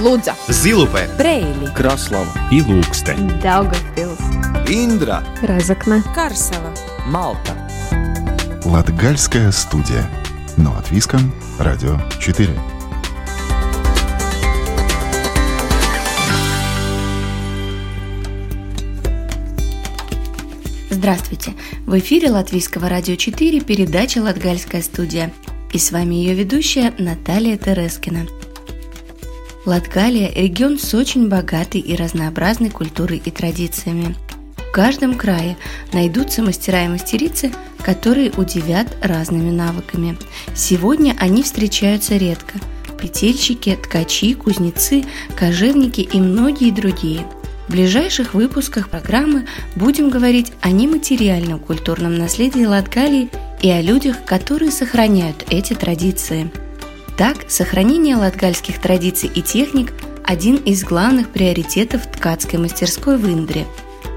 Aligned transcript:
Лудза, 0.00 0.34
Зилупе, 0.48 1.10
Брейли, 1.18 1.66
Краслава 1.76 2.32
и 2.50 2.62
Лукстен. 2.62 3.28
Daugavpils, 3.42 4.18
Индра 4.66 5.22
Разокна, 5.42 6.02
Карсела. 6.14 6.72
Малта 7.04 7.54
Латгальская 8.64 9.52
студия. 9.52 10.08
Но 10.56 10.74
от 10.74 10.90
Виском. 10.90 11.34
Радио 11.58 11.98
4. 12.18 12.48
Здравствуйте! 20.88 21.52
В 21.84 21.98
эфире 21.98 22.30
Латвийского 22.30 22.88
радио 22.88 23.16
4 23.16 23.60
передача 23.60 24.20
«Латгальская 24.20 24.80
студия». 24.80 25.30
И 25.74 25.78
с 25.78 25.92
вами 25.92 26.14
ее 26.14 26.34
ведущая 26.34 26.94
Наталья 26.98 27.58
Терескина. 27.58 28.26
Латгалия– 29.70 30.32
регион 30.34 30.80
с 30.80 30.94
очень 30.94 31.28
богатой 31.28 31.80
и 31.80 31.94
разнообразной 31.94 32.70
культурой 32.70 33.22
и 33.24 33.30
традициями. 33.30 34.16
В 34.56 34.72
каждом 34.72 35.14
крае 35.14 35.56
найдутся 35.92 36.42
мастера 36.42 36.84
и 36.86 36.88
мастерицы, 36.88 37.52
которые 37.80 38.32
удивят 38.32 38.88
разными 39.00 39.50
навыками. 39.50 40.18
Сегодня 40.56 41.14
они 41.20 41.44
встречаются 41.44 42.16
редко– 42.16 42.58
петельщики, 43.00 43.78
ткачи, 43.80 44.34
кузнецы, 44.34 45.04
кожевники 45.36 46.00
и 46.00 46.18
многие 46.18 46.72
другие– 46.72 47.24
в 47.68 47.72
ближайших 47.72 48.34
выпусках 48.34 48.88
программы 48.88 49.46
будем 49.76 50.10
говорить 50.10 50.50
о 50.60 50.72
нематериальном 50.72 51.60
культурном 51.60 52.18
наследии 52.18 52.64
Латгалии 52.64 53.30
и 53.62 53.70
о 53.70 53.80
людях, 53.80 54.24
которые 54.24 54.72
сохраняют 54.72 55.44
эти 55.50 55.74
традиции. 55.74 56.50
Так, 57.20 57.50
сохранение 57.50 58.16
латгальских 58.16 58.80
традиций 58.80 59.30
и 59.34 59.42
техник– 59.42 59.92
один 60.24 60.56
из 60.56 60.82
главных 60.84 61.28
приоритетов 61.28 62.06
ткацкой 62.06 62.60
мастерской 62.60 63.18
в 63.18 63.26
Индре. 63.26 63.66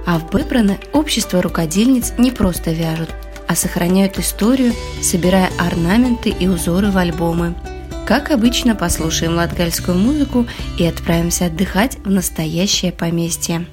А 0.06 0.20
в 0.20 0.32
Бепране 0.32 0.80
общество 0.94 1.42
рукодельниц 1.42 2.14
не 2.18 2.32
просто 2.32 2.72
вяжут, 2.72 3.10
а 3.46 3.58
сохраняют 3.58 4.20
историю, 4.20 4.72
собирая 5.02 5.50
орнаменты 5.60 6.30
и 6.30 6.48
узоры 6.48 6.92
в 6.92 6.98
альбомы– 6.98 7.56
как 8.06 8.32
обычно, 8.32 8.76
послушаем 8.76 9.36
латгальскую 9.36 9.98
музыку 9.98 10.46
и 10.78 10.86
отправимся 10.86 11.46
отдыхать 11.48 11.98
в 12.04 12.10
настоящее 12.10 12.92
поместье. 12.92 13.66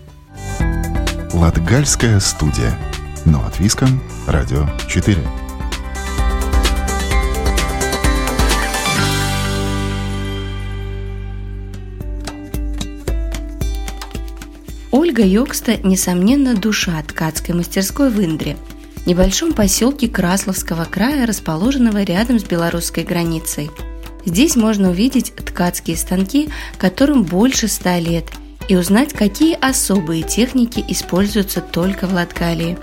Латгальская 1.32 2.18
студия. 2.20 2.76
Но 3.24 3.44
от 3.44 3.58
Виском. 3.58 4.00
Радио 4.28 4.68
4. 4.88 5.18
Ольга 15.10 15.26
Йокста, 15.26 15.76
несомненно, 15.78 16.54
душа 16.54 17.02
ткацкой 17.02 17.56
мастерской 17.56 18.10
в 18.10 18.20
Индре, 18.22 18.56
небольшом 19.06 19.52
поселке 19.52 20.06
Красловского 20.06 20.84
края, 20.84 21.26
расположенного 21.26 22.04
рядом 22.04 22.38
с 22.38 22.44
белорусской 22.44 23.02
границей– 23.02 23.70
Здесь 24.24 24.54
можно 24.54 24.90
увидеть 24.90 25.32
ткацкие 25.34 25.96
станки, 25.96 26.50
которым 26.78 27.22
больше 27.22 27.68
ста 27.68 27.98
лет, 27.98 28.26
и 28.68 28.76
узнать, 28.76 29.12
какие 29.12 29.58
особые 29.60 30.22
техники 30.22 30.84
используются 30.86 31.60
только 31.60 32.06
в 32.06 32.12
Латгалии. 32.12 32.78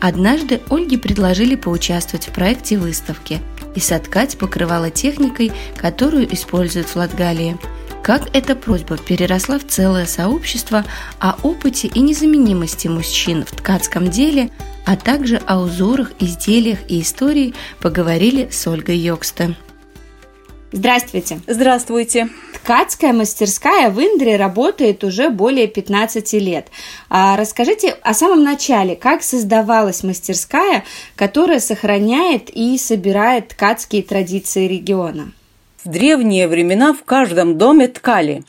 Однажды 0.00 0.60
Ольге 0.68 0.98
предложили 0.98 1.54
поучаствовать 1.54 2.26
в 2.26 2.32
проекте 2.32 2.76
выставки 2.76 3.38
и 3.74 3.80
соткать 3.80 4.36
покрывало 4.36 4.90
техникой, 4.90 5.52
которую 5.76 6.32
используют 6.34 6.88
в 6.88 6.96
Латгалии. 6.96 7.56
Как 8.02 8.34
эта 8.34 8.56
просьба 8.56 8.96
переросла 8.96 9.58
в 9.58 9.66
целое 9.66 10.06
сообщество 10.06 10.84
о 11.18 11.36
опыте 11.42 11.88
и 11.88 12.00
незаменимости 12.00 12.88
мужчин 12.88 13.44
в 13.44 13.52
ткацком 13.52 14.08
деле, 14.10 14.50
а 14.86 14.96
также 14.96 15.36
о 15.46 15.60
узорах, 15.60 16.12
изделиях 16.18 16.78
и 16.88 17.02
истории 17.02 17.54
поговорили 17.80 18.48
с 18.50 18.66
Ольгой 18.66 18.96
Йоксте. 18.96 19.54
Здравствуйте. 20.72 21.40
Здравствуйте. 21.46 22.28
Ткацкая 22.54 23.12
мастерская 23.12 23.90
в 23.90 24.00
Индре 24.00 24.36
работает 24.36 25.04
уже 25.04 25.28
более 25.28 25.66
15 25.66 26.32
лет. 26.34 26.68
А 27.08 27.36
расскажите 27.36 27.96
о 28.02 28.14
самом 28.14 28.44
начале, 28.44 28.96
как 28.96 29.22
создавалась 29.22 30.04
мастерская, 30.04 30.84
которая 31.16 31.60
сохраняет 31.60 32.50
и 32.50 32.78
собирает 32.78 33.48
ткацкие 33.48 34.02
традиции 34.02 34.68
региона? 34.68 35.32
В 35.84 35.88
древние 35.88 36.46
времена 36.46 36.92
в 36.92 37.04
каждом 37.04 37.56
доме 37.56 37.88
ткали. 37.88 38.44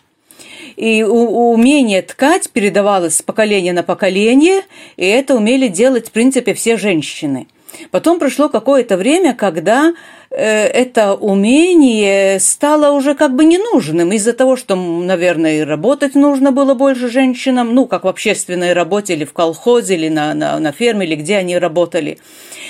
И 0.76 1.04
умение 1.04 2.02
ткать 2.02 2.50
передавалось 2.50 3.18
с 3.18 3.22
поколения 3.22 3.72
на 3.72 3.84
поколение, 3.84 4.64
и 4.98 5.06
это 5.06 5.36
умели 5.36 5.68
делать, 5.68 6.10
в 6.10 6.12
принципе, 6.12 6.54
все 6.54 6.78
женщины. 6.78 7.48
Потом 7.90 8.20
прошло 8.20 8.50
какое-то 8.50 8.98
время, 8.98 9.34
когда 9.34 9.94
Э, 10.32 10.66
это 10.68 11.14
умение 11.14 12.40
стало 12.40 12.92
уже 12.92 13.16
как 13.16 13.36
бы 13.36 13.44
ненужным 13.44 14.14
из-за 14.14 14.32
того, 14.32 14.56
что, 14.56 14.76
наверное, 14.76 15.66
работать 15.66 16.16
нужно 16.16 16.54
было 16.54 16.74
больше 16.74 17.10
женщинам, 17.10 17.76
ну, 17.76 17.86
как 17.86 18.06
в 18.06 18.08
общественной 18.08 18.72
работе 18.72 19.14
или 19.14 19.26
в 19.26 19.34
колхозе, 19.34 19.96
или 19.96 20.08
на, 20.08 20.34
на, 20.34 20.58
на 20.60 20.72
ферме, 20.72 21.06
или 21.06 21.16
где 21.16 21.36
они 21.36 21.58
работали. 21.58 22.18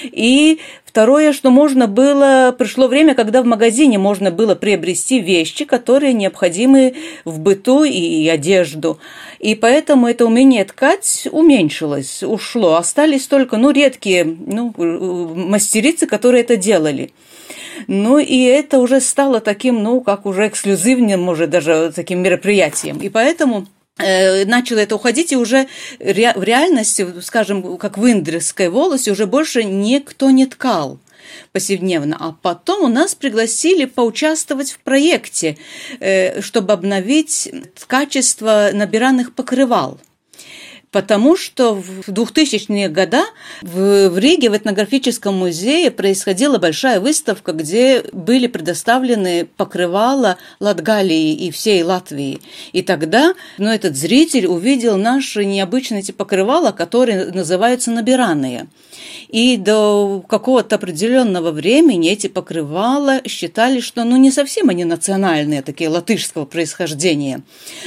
И 0.04 0.60
второе, 0.86 1.34
что 1.34 1.52
можно 1.52 1.88
было, 1.88 2.56
пришло 2.58 2.88
время, 2.88 3.16
когда 3.16 3.42
в 3.42 3.46
магазине 3.46 3.98
можно 3.98 4.32
было 4.32 4.56
приобрести 4.56 5.20
вещи, 5.20 5.66
которые 5.66 6.14
необходимы 6.14 6.96
в 7.26 7.40
быту 7.40 7.84
и 7.84 8.28
одежду. 8.28 9.00
И 9.40 9.56
поэтому 9.56 10.08
это 10.08 10.26
умение 10.26 10.66
ткать 10.66 11.28
уменьшилось, 11.32 12.24
ушло. 12.24 12.76
Остались 12.76 13.28
только, 13.28 13.58
ну, 13.58 13.72
редкие 13.72 14.24
ну, 14.24 14.74
мастерицы, 15.36 16.08
которые 16.08 16.44
это 16.44 16.58
делали. 16.58 17.12
Ну 17.88 18.20
и 18.20 18.44
это 18.44 18.80
уже 18.80 19.00
стало 19.02 19.40
таким, 19.40 19.84
ну, 19.84 20.02
как 20.02 20.26
уже 20.26 20.48
эксклюзивным, 20.48 21.22
может, 21.22 21.50
даже 21.50 21.92
таким 21.96 22.20
мероприятием. 22.20 22.98
И 22.98 23.10
поэтому 23.10 23.62
э, 23.62 23.81
начало 23.98 24.80
это 24.80 24.96
уходить, 24.96 25.32
и 25.32 25.38
уже 25.38 25.68
в 26.00 26.44
реальности, 26.44 27.06
скажем, 27.22 27.78
как 27.78 27.98
в 27.98 28.06
Индрской 28.10 28.70
волосе, 28.70 29.12
уже 29.12 29.26
больше 29.26 29.64
никто 29.64 30.32
не 30.32 30.46
ткал 30.46 31.00
повседневно. 31.52 32.18
А 32.20 32.32
потом 32.32 32.84
у 32.84 32.88
нас 32.88 33.16
пригласили 33.16 33.86
поучаствовать 33.86 34.72
в 34.72 34.80
проекте, 34.80 35.58
э, 36.00 36.42
чтобы 36.42 36.74
обновить 36.74 37.52
качество 37.88 38.70
набиранных 38.74 39.34
покрывал– 39.34 40.00
потому 40.92 41.38
что 41.38 41.74
в 41.74 42.10
2000-е 42.10 42.90
годы 42.90 43.22
в, 43.62 44.18
Риге 44.18 44.50
в 44.50 44.58
этнографическом 44.58 45.36
музее 45.36 45.90
происходила 45.90 46.58
большая 46.58 47.00
выставка, 47.00 47.54
где 47.54 48.04
были 48.12 48.48
предоставлены 48.48 49.46
покрывала 49.46 50.38
Латгалии 50.60 51.34
и 51.34 51.52
всей 51.52 51.84
Латвии. 51.84 52.42
И 52.74 52.82
тогда 52.82 53.34
ну, 53.58 53.70
этот 53.70 53.96
зритель 53.96 54.48
увидел 54.48 54.98
наши 54.98 55.46
необычные 55.46 56.02
эти 56.02 56.12
покрывала, 56.12 56.72
которые 56.72 57.32
называются 57.32 57.92
набиранные. 57.92 58.68
И 59.30 59.56
до 59.56 60.24
какого-то 60.28 60.76
определенного 60.76 61.52
времени 61.52 62.12
эти 62.12 62.28
покрывала 62.28 63.22
считали, 63.26 63.80
что 63.80 64.04
ну, 64.04 64.18
не 64.18 64.32
совсем 64.32 64.70
они 64.70 64.84
национальные, 64.84 65.62
такие 65.62 65.90
латышского 65.90 66.46
происхождения, 66.46 67.42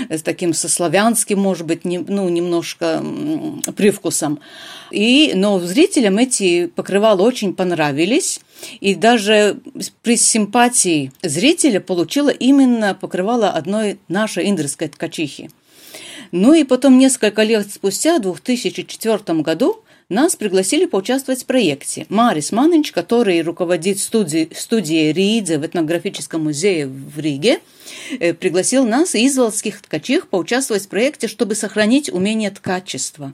с 0.09 0.22
таким 0.22 0.54
со 0.54 0.69
славянским, 0.69 1.38
может 1.38 1.66
быть, 1.66 1.84
не, 1.84 1.98
ну, 1.98 2.28
немножко 2.28 2.94
привкусом. 3.77 4.41
И, 4.91 5.32
но 5.34 5.59
зрителям 5.60 6.19
эти 6.19 6.66
покрывала 6.66 7.22
очень 7.22 7.55
понравились. 7.55 8.41
И 8.81 8.94
даже 8.94 9.59
при 10.03 10.16
симпатии 10.16 11.12
зрителя 11.22 11.80
получила 11.80 12.30
именно 12.30 12.95
покрывало 12.95 13.51
одной 13.51 13.98
нашей 14.09 14.48
индрской 14.51 14.89
ткачихи. 14.89 15.51
Ну 16.33 16.54
и 16.54 16.65
потом, 16.65 16.98
несколько 16.98 17.42
лет 17.42 17.72
спустя, 17.72 18.18
в 18.18 18.22
2004 18.22 19.41
году, 19.41 19.84
нас 20.09 20.36
пригласили 20.36 20.86
поучаствовать 20.86 21.42
в 21.42 21.47
проекте. 21.47 22.06
Марис 22.09 22.53
Манинч, 22.53 22.92
который 22.92 23.41
руководит 23.42 23.98
студией, 23.98 24.51
студией 24.54 25.12
Ридзе 25.12 25.59
в 25.59 25.66
этнографическом 25.66 26.45
музее 26.45 26.86
в 26.86 27.18
Риге, 27.18 27.60
э, 28.18 28.34
пригласил 28.34 28.86
нас, 28.86 29.15
изволских 29.15 29.80
ткачих, 29.83 30.28
поучаствовать 30.28 30.84
в 30.84 30.89
проекте, 30.89 31.28
чтобы 31.28 31.54
сохранить 31.54 32.12
умение 32.12 32.51
ткачества. 32.51 33.33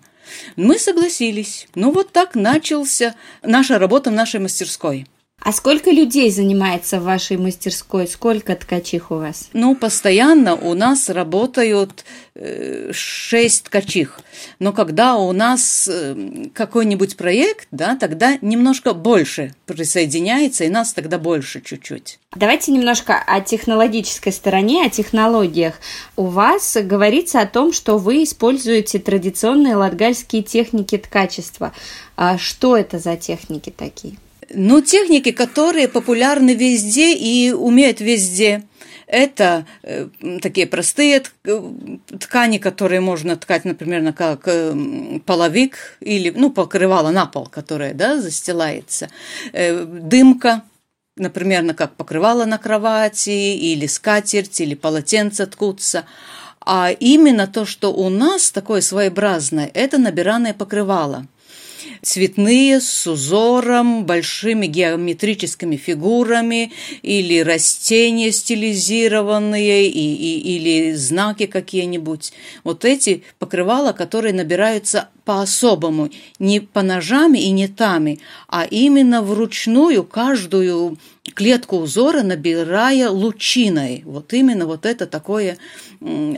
Мы 0.57 0.79
согласились. 0.79 1.67
Ну 1.75 1.91
вот 1.91 2.13
так 2.13 2.35
начался 2.35 3.15
наша 3.43 3.79
работа 3.79 4.11
в 4.11 4.15
нашей 4.15 4.41
мастерской. 4.41 5.07
А 5.43 5.53
сколько 5.53 5.91
людей 5.91 6.31
занимается 6.31 7.01
в 7.01 7.05
вашей 7.05 7.39
мастерской? 7.39 8.07
Сколько 8.07 8.55
ткачих 8.55 9.11
у 9.11 9.17
вас? 9.17 9.49
Ну, 9.55 9.75
постоянно 9.75 10.55
у 10.55 10.75
нас 10.75 11.09
работают 11.09 12.05
э, 12.35 12.91
шесть 12.93 13.65
ткачих. 13.65 14.21
Но 14.59 14.75
когда 14.75 15.17
у 15.17 15.33
нас 15.33 15.89
э, 15.91 16.49
какой-нибудь 16.53 17.17
проект, 17.17 17.69
да, 17.71 17.97
тогда 17.97 18.37
немножко 18.43 18.93
больше 18.93 19.55
присоединяется, 19.65 20.65
и 20.65 20.69
нас 20.69 20.93
тогда 20.93 21.19
больше 21.19 21.63
чуть-чуть. 21.63 22.19
Давайте 22.37 22.71
немножко 22.73 23.17
о 23.27 23.41
технологической 23.41 24.33
стороне, 24.33 24.85
о 24.85 24.91
технологиях. 24.91 25.77
У 26.17 26.27
вас 26.27 26.77
говорится 26.83 27.41
о 27.41 27.47
том, 27.47 27.73
что 27.73 27.97
вы 27.97 28.25
используете 28.25 28.99
традиционные 28.99 29.77
латгальские 29.77 30.43
техники 30.43 30.99
ткачества. 30.99 31.73
А 32.17 32.37
что 32.37 32.77
это 32.77 32.99
за 32.99 33.17
техники 33.17 33.73
такие? 33.75 34.17
Ну, 34.53 34.81
техники, 34.81 35.31
которые 35.31 35.87
популярны 35.89 36.55
везде 36.55 37.15
и 37.15 37.53
умеют 37.53 38.01
везде. 38.01 38.65
Это 39.07 39.67
э, 39.83 40.09
такие 40.41 40.67
простые 40.67 41.23
э, 41.45 41.73
ткани, 42.21 42.59
которые 42.59 43.01
можно 43.01 43.37
ткать, 43.37 43.65
например, 43.65 44.13
как 44.13 44.43
э, 44.47 45.21
половик 45.25 45.99
или 46.01 46.31
ну, 46.31 46.51
покрывало 46.51 47.11
на 47.11 47.27
пол, 47.27 47.47
которое 47.47 47.93
да, 47.95 48.21
застилается. 48.21 49.09
Э, 49.53 49.85
дымка, 49.85 50.63
например, 51.17 51.75
как 51.75 51.95
покрывало 51.95 52.45
на 52.45 52.59
кровати, 52.59 53.31
или 53.31 53.87
скатерть, 53.87 54.61
или 54.61 54.75
полотенце 54.75 55.47
ткутся. 55.47 56.07
А 56.61 56.91
именно 56.91 57.47
то, 57.47 57.65
что 57.65 57.93
у 57.93 58.09
нас 58.11 58.51
такое 58.51 58.81
своеобразное, 58.81 59.71
это 59.75 59.99
набиранное 59.99 60.55
покрывало– 60.55 61.27
цветные, 62.03 62.81
с 62.81 63.07
узором, 63.07 64.05
большими 64.05 64.67
геометрическими 64.67 65.77
фигурами, 65.77 66.73
или 67.03 67.41
растения 67.41 68.33
стилизированные, 68.33 69.89
и, 69.89 70.15
и, 70.15 70.57
или 70.57 70.93
знаки 70.93 71.47
какие-нибудь. 71.47 72.33
Вот 72.65 72.85
эти 72.85 73.23
покрывала, 73.39 73.93
которые 73.93 74.35
набираются 74.35 75.09
по-особому, 75.25 76.11
не 76.39 76.61
по 76.61 76.83
ножами 76.83 77.39
и 77.39 77.51
не 77.51 77.69
тами, 77.69 78.21
а 78.49 78.65
именно 78.65 79.23
вручную 79.23 80.05
каждую 80.05 80.99
клетку 81.35 81.77
узора 81.77 82.23
набирая 82.23 83.11
лучиной. 83.11 84.03
Вот 84.05 84.33
именно 84.33 84.67
вот 84.67 84.87
это 84.87 85.07
такое 85.07 85.59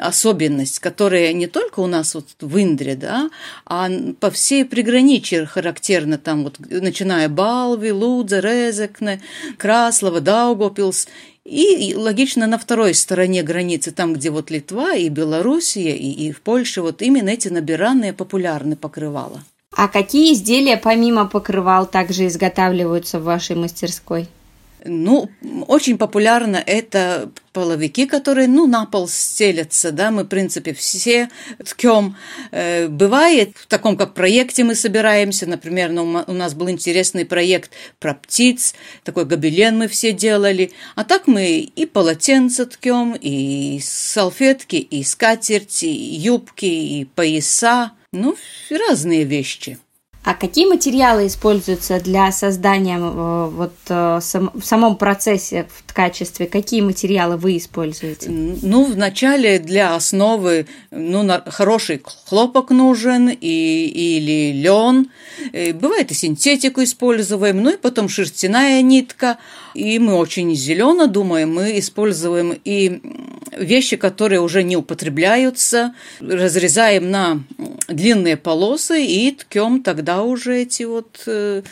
особенность, 0.00 0.81
которая 0.81 1.32
не 1.32 1.46
только 1.46 1.81
у 1.81 1.87
нас 1.87 2.14
вот 2.14 2.26
в 2.40 2.58
Индре, 2.58 2.96
да, 2.96 3.31
а 3.64 3.88
по 4.19 4.31
всей 4.31 4.64
приграничье 4.64 5.46
характерна, 5.46 6.19
там 6.19 6.44
вот, 6.44 6.58
начиная 6.58 7.29
Балви, 7.29 7.93
Лудзе, 7.93 8.40
Резекне, 8.40 9.20
Краслова, 9.58 10.20
Даугопилс, 10.20 11.06
и 11.44 11.94
логично 11.96 12.46
на 12.46 12.56
второй 12.56 12.94
стороне 12.94 13.43
границы, 13.43 13.90
там, 13.90 14.14
где 14.14 14.31
вот 14.31 14.50
Литва 14.50 14.94
и 14.94 15.08
Белоруссия, 15.08 15.96
и, 15.96 16.29
и 16.29 16.32
в 16.32 16.40
Польше, 16.40 16.82
вот 16.82 17.02
именно 17.02 17.31
эти 17.31 17.49
набиранные 17.49 18.12
популярны 18.12 18.76
покрывала. 18.76 19.43
А 19.75 19.88
какие 19.88 20.34
изделия 20.34 20.76
помимо 20.76 21.26
покрывал 21.26 21.87
также 21.87 22.26
изготавливаются 22.26 23.19
в 23.19 23.25
вашей 23.25 23.56
мастерской? 23.56 24.29
Ну, 24.84 25.31
очень 25.69 25.96
популярно 25.96 26.56
это 26.56 27.31
половики, 27.52 28.06
которые, 28.06 28.49
ну, 28.49 28.67
на 28.67 28.84
пол 28.87 29.06
стелятся, 29.06 29.93
да, 29.93 30.11
мы, 30.11 30.25
в 30.25 30.26
принципе, 30.29 30.73
все 30.73 31.29
ткем. 31.64 32.17
Э, 32.50 32.88
бывает, 32.88 33.56
в 33.56 33.67
таком 33.67 33.96
как 33.96 34.14
проекте 34.14 34.64
мы 34.64 34.75
собираемся, 34.75 35.46
например, 35.46 35.93
ну, 35.93 36.25
у 36.26 36.32
нас 36.32 36.55
был 36.55 36.69
интересный 36.69 37.25
проект 37.25 37.70
про 38.00 38.14
птиц, 38.14 38.75
такой 39.05 39.25
гобелен 39.25 39.79
мы 39.79 39.87
все 39.87 40.12
делали, 40.12 40.73
а 40.96 41.05
так 41.05 41.29
мы 41.29 41.58
и 41.61 41.87
полотенца 41.87 42.67
ткем, 42.67 43.17
и 43.20 43.79
салфетки, 43.82 44.76
и 44.76 45.05
скатерти, 45.05 45.87
и 45.87 46.17
юбки, 46.17 46.64
и 46.64 47.05
пояса, 47.05 47.93
ну, 48.12 48.37
разные 48.70 49.25
вещи. 49.25 49.79
А 50.24 50.34
какие 50.34 50.66
материалы 50.66 51.26
используются 51.26 51.98
для 51.98 52.30
создания 52.30 52.98
э, 52.98 53.50
вот 53.52 53.72
э, 53.88 54.20
в 54.20 54.62
самом 54.62 54.96
процессе 54.96 55.66
в 55.74 55.82
ткачестве? 55.82 56.46
Какие 56.46 56.80
материалы 56.80 57.36
вы 57.36 57.56
используете? 57.56 58.30
Ну, 58.30 58.84
вначале 58.84 59.58
для 59.58 59.96
основы 59.96 60.66
ну, 60.92 61.28
хороший 61.46 62.00
хлопок 62.28 62.70
нужен 62.70 63.30
и, 63.30 63.36
или 63.40 64.52
лен. 64.52 65.10
Э, 65.52 65.72
бывает 65.72 66.12
и 66.12 66.14
синтетику 66.14 66.84
используем, 66.84 67.60
ну 67.60 67.70
и 67.70 67.76
потом 67.76 68.08
шерстяная 68.08 68.80
нитка. 68.82 69.38
И 69.74 69.98
мы 69.98 70.14
очень 70.14 70.54
зелено 70.54 71.06
думаем, 71.06 71.54
мы 71.54 71.78
используем 71.78 72.58
и 72.64 73.00
вещи, 73.56 73.96
которые 73.96 74.40
уже 74.40 74.62
не 74.62 74.76
употребляются, 74.76 75.94
разрезаем 76.20 77.10
на 77.10 77.42
длинные 77.88 78.36
полосы 78.36 79.04
и 79.04 79.30
ткем 79.32 79.82
тогда 79.82 80.22
уже 80.22 80.62
эти 80.62 80.84
вот 80.84 81.22
э, 81.26 81.62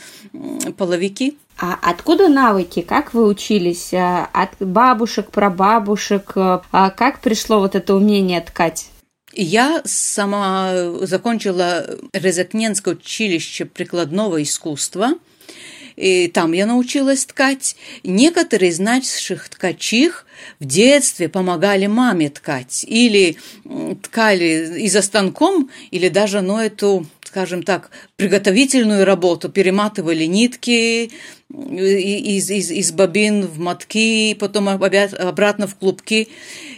половики. 0.77 1.39
А 1.59 1.79
откуда 1.83 2.29
навыки? 2.29 2.81
Как 2.81 3.13
вы 3.13 3.27
учились? 3.27 3.93
А, 3.93 4.29
от 4.33 4.51
бабушек, 4.61 5.31
прабабушек? 5.31 6.33
А 6.35 6.91
как 6.91 7.21
пришло 7.21 7.61
вот 7.61 7.75
это 7.75 7.95
умение 7.95 8.41
ткать? 8.41 8.89
Я 9.33 9.83
сама 9.85 10.73
закончила 11.03 11.87
Резакненское 12.13 12.95
училище 12.95 13.65
прикладного 13.65 14.43
искусства– 14.43 15.15
и 16.01 16.29
там 16.29 16.53
я 16.53 16.65
научилась 16.65 17.27
ткать. 17.27 17.77
Некоторые 18.05 18.71
из 18.71 18.79
наших 18.79 19.51
ткачих 19.51 20.27
в 20.59 20.65
детстве 20.65 21.29
помогали 21.29 21.87
маме 21.87 22.31
ткать. 22.31 22.85
Или 22.89 23.37
ткали 24.03 24.81
и 24.81 24.89
за 24.89 25.03
станком, 25.03 25.71
или 25.91 26.09
даже, 26.09 26.41
ну, 26.41 26.59
эту, 26.59 27.07
скажем 27.25 27.63
так, 27.63 27.91
приготовительную 28.17 29.05
работу. 29.05 29.51
Перематывали 29.51 30.25
нитки 30.25 31.11
из, 31.51 32.51
из, 32.51 32.71
из 32.71 32.93
бобин 32.93 33.47
в 33.47 33.59
мотки, 33.59 34.35
потом 34.35 34.71
обратно 34.71 35.67
в 35.67 35.75
клубки. 35.75 36.29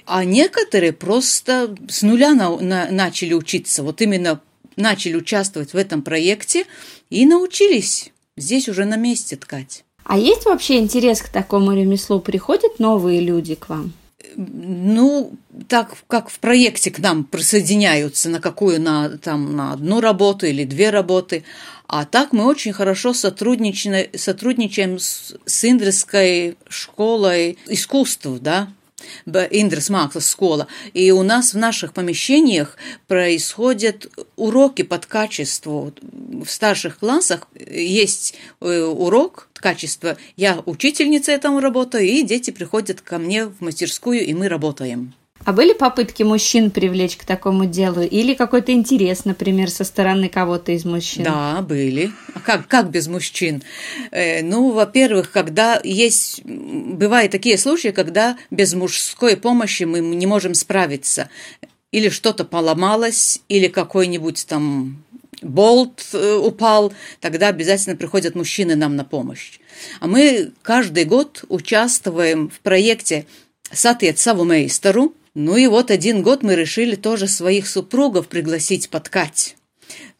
А 0.04 0.24
некоторые 0.24 0.92
просто 0.92 1.76
с 1.88 2.02
нуля 2.02 2.34
на, 2.34 2.56
на, 2.58 2.90
начали 2.90 3.34
учиться. 3.34 3.84
Вот 3.84 4.02
именно 4.02 4.40
начали 4.74 5.14
участвовать 5.14 5.74
в 5.74 5.76
этом 5.76 6.02
проекте 6.02 6.64
и 7.08 7.24
научились 7.26 8.11
Здесь 8.36 8.68
уже 8.68 8.84
на 8.84 8.96
месте 8.96 9.36
ткать. 9.36 9.84
А 10.04 10.18
есть 10.18 10.46
вообще 10.46 10.78
интерес 10.78 11.22
к 11.22 11.28
такому 11.28 11.72
ремеслу? 11.72 12.20
Приходят 12.20 12.78
новые 12.78 13.20
люди 13.20 13.54
к 13.54 13.68
вам? 13.68 13.92
Ну, 14.36 15.32
так 15.68 15.94
как 16.06 16.30
в 16.30 16.38
проекте 16.38 16.90
к 16.90 16.98
нам 16.98 17.24
присоединяются 17.24 18.30
на 18.30 18.40
какую 18.40 18.80
на, 18.80 19.10
там, 19.18 19.54
на 19.54 19.72
одну 19.72 20.00
работу 20.00 20.46
или 20.46 20.64
две 20.64 20.90
работы, 20.90 21.44
а 21.86 22.06
так 22.06 22.32
мы 22.32 22.46
очень 22.46 22.72
хорошо 22.72 23.12
сотрудничаем, 23.12 24.08
сотрудничаем 24.16 24.98
с, 24.98 25.34
с 25.44 25.64
Индрской 25.64 26.56
школой 26.68 27.58
искусств, 27.66 28.26
да, 28.40 28.68
Индрес 29.26 29.90
Максас 29.90 30.30
школа. 30.30 30.66
И 30.92 31.10
у 31.10 31.22
нас 31.22 31.54
в 31.54 31.58
наших 31.58 31.92
помещениях 31.92 32.76
происходят 33.06 34.06
уроки 34.36 34.82
под 34.82 35.06
качеству. 35.06 35.92
В 36.02 36.48
старших 36.48 36.98
классах 36.98 37.46
есть 37.54 38.34
э, 38.60 38.82
урок 38.82 39.48
качества. 39.54 40.16
Я 40.36 40.62
учительница 40.66 41.32
этому 41.32 41.60
работаю, 41.60 42.04
и 42.04 42.22
дети 42.22 42.50
приходят 42.50 43.00
ко 43.00 43.18
мне 43.18 43.46
в 43.46 43.60
мастерскую, 43.60 44.24
и 44.26 44.34
мы 44.34 44.48
работаем. 44.48 45.14
А 45.44 45.52
были 45.52 45.72
попытки 45.72 46.22
мужчин 46.22 46.70
привлечь 46.70 47.16
к 47.16 47.24
такому 47.24 47.66
делу? 47.66 48.02
Или 48.02 48.34
какой-то 48.34 48.72
интерес, 48.72 49.24
например, 49.24 49.70
со 49.70 49.84
стороны 49.84 50.28
кого-то 50.28 50.72
из 50.72 50.84
мужчин? 50.84 51.24
Да, 51.24 51.62
были. 51.62 52.12
А 52.34 52.40
как, 52.40 52.68
как 52.68 52.90
без 52.90 53.08
мужчин? 53.08 53.62
Э, 54.12 54.42
ну, 54.42 54.70
во-первых, 54.70 55.32
когда 55.32 55.80
есть... 55.82 56.42
Бывают 56.44 57.32
такие 57.32 57.58
случаи, 57.58 57.88
когда 57.88 58.36
без 58.50 58.74
мужской 58.74 59.36
помощи 59.36 59.82
мы 59.82 60.00
не 60.00 60.26
можем 60.26 60.54
справиться. 60.54 61.28
Или 61.90 62.08
что-то 62.08 62.44
поломалось, 62.44 63.40
или 63.48 63.66
какой-нибудь 63.66 64.46
там 64.46 65.02
болт 65.42 66.06
э, 66.12 66.34
упал, 66.36 66.92
тогда 67.20 67.48
обязательно 67.48 67.96
приходят 67.96 68.36
мужчины 68.36 68.76
нам 68.76 68.94
на 68.94 69.04
помощь. 69.04 69.58
А 69.98 70.06
мы 70.06 70.52
каждый 70.62 71.04
год 71.04 71.44
участвуем 71.48 72.48
в 72.48 72.60
проекте 72.60 73.26
«Сатиет 73.72 74.20
саву 74.20 74.44
мейстеру», 74.44 75.14
ну 75.34 75.56
и 75.56 75.66
вот 75.66 75.90
один 75.90 76.22
год 76.22 76.42
мы 76.42 76.54
решили 76.54 76.94
тоже 76.94 77.26
своих 77.26 77.66
супругов 77.66 78.28
пригласить 78.28 78.90
подкать. 78.90 79.56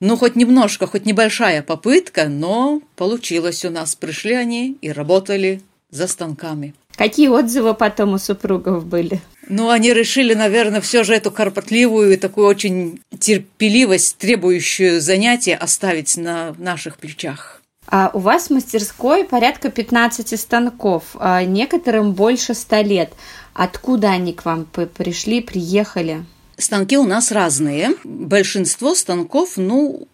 Ну, 0.00 0.16
хоть 0.16 0.36
немножко, 0.36 0.86
хоть 0.86 1.06
небольшая 1.06 1.62
попытка, 1.62 2.28
но 2.28 2.80
получилось 2.96 3.64
у 3.64 3.70
нас. 3.70 3.94
Пришли 3.94 4.34
они 4.34 4.76
и 4.80 4.90
работали 4.90 5.62
за 5.90 6.06
станками. 6.06 6.74
Какие 6.96 7.28
отзывы 7.28 7.74
потом 7.74 8.14
у 8.14 8.18
супругов 8.18 8.84
были? 8.84 9.20
Ну, 9.48 9.70
они 9.70 9.92
решили, 9.92 10.34
наверное, 10.34 10.80
все 10.80 11.04
же 11.04 11.14
эту 11.14 11.30
карпотливую 11.30 12.12
и 12.12 12.16
такую 12.16 12.46
очень 12.46 13.00
терпеливость, 13.18 14.18
требующую 14.18 15.00
занятия, 15.00 15.56
оставить 15.56 16.16
на 16.16 16.54
наших 16.58 16.98
плечах. 16.98 17.62
А 17.88 18.10
у 18.14 18.20
вас 18.20 18.46
в 18.46 18.50
мастерской 18.50 19.24
порядка 19.24 19.70
15 19.70 20.38
станков, 20.38 21.04
а 21.14 21.44
некоторым 21.44 22.12
больше 22.12 22.54
100 22.54 22.80
лет. 22.82 23.12
Откуда 23.54 24.10
они 24.10 24.32
к 24.32 24.44
вам 24.44 24.64
пришли, 24.64 25.40
приехали? 25.40 26.24
Станки 26.58 26.96
у 26.96 27.04
нас 27.04 27.32
разные. 27.32 27.94
Большинство 28.04 28.94
станков, 28.94 29.56
ну, 29.56 30.06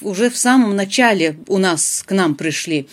уже 0.00 0.30
в 0.30 0.36
самом 0.36 0.74
начале 0.74 1.36
у 1.48 1.58
нас 1.58 2.02
к 2.04 2.12
нам 2.12 2.34
пришли. 2.34 2.88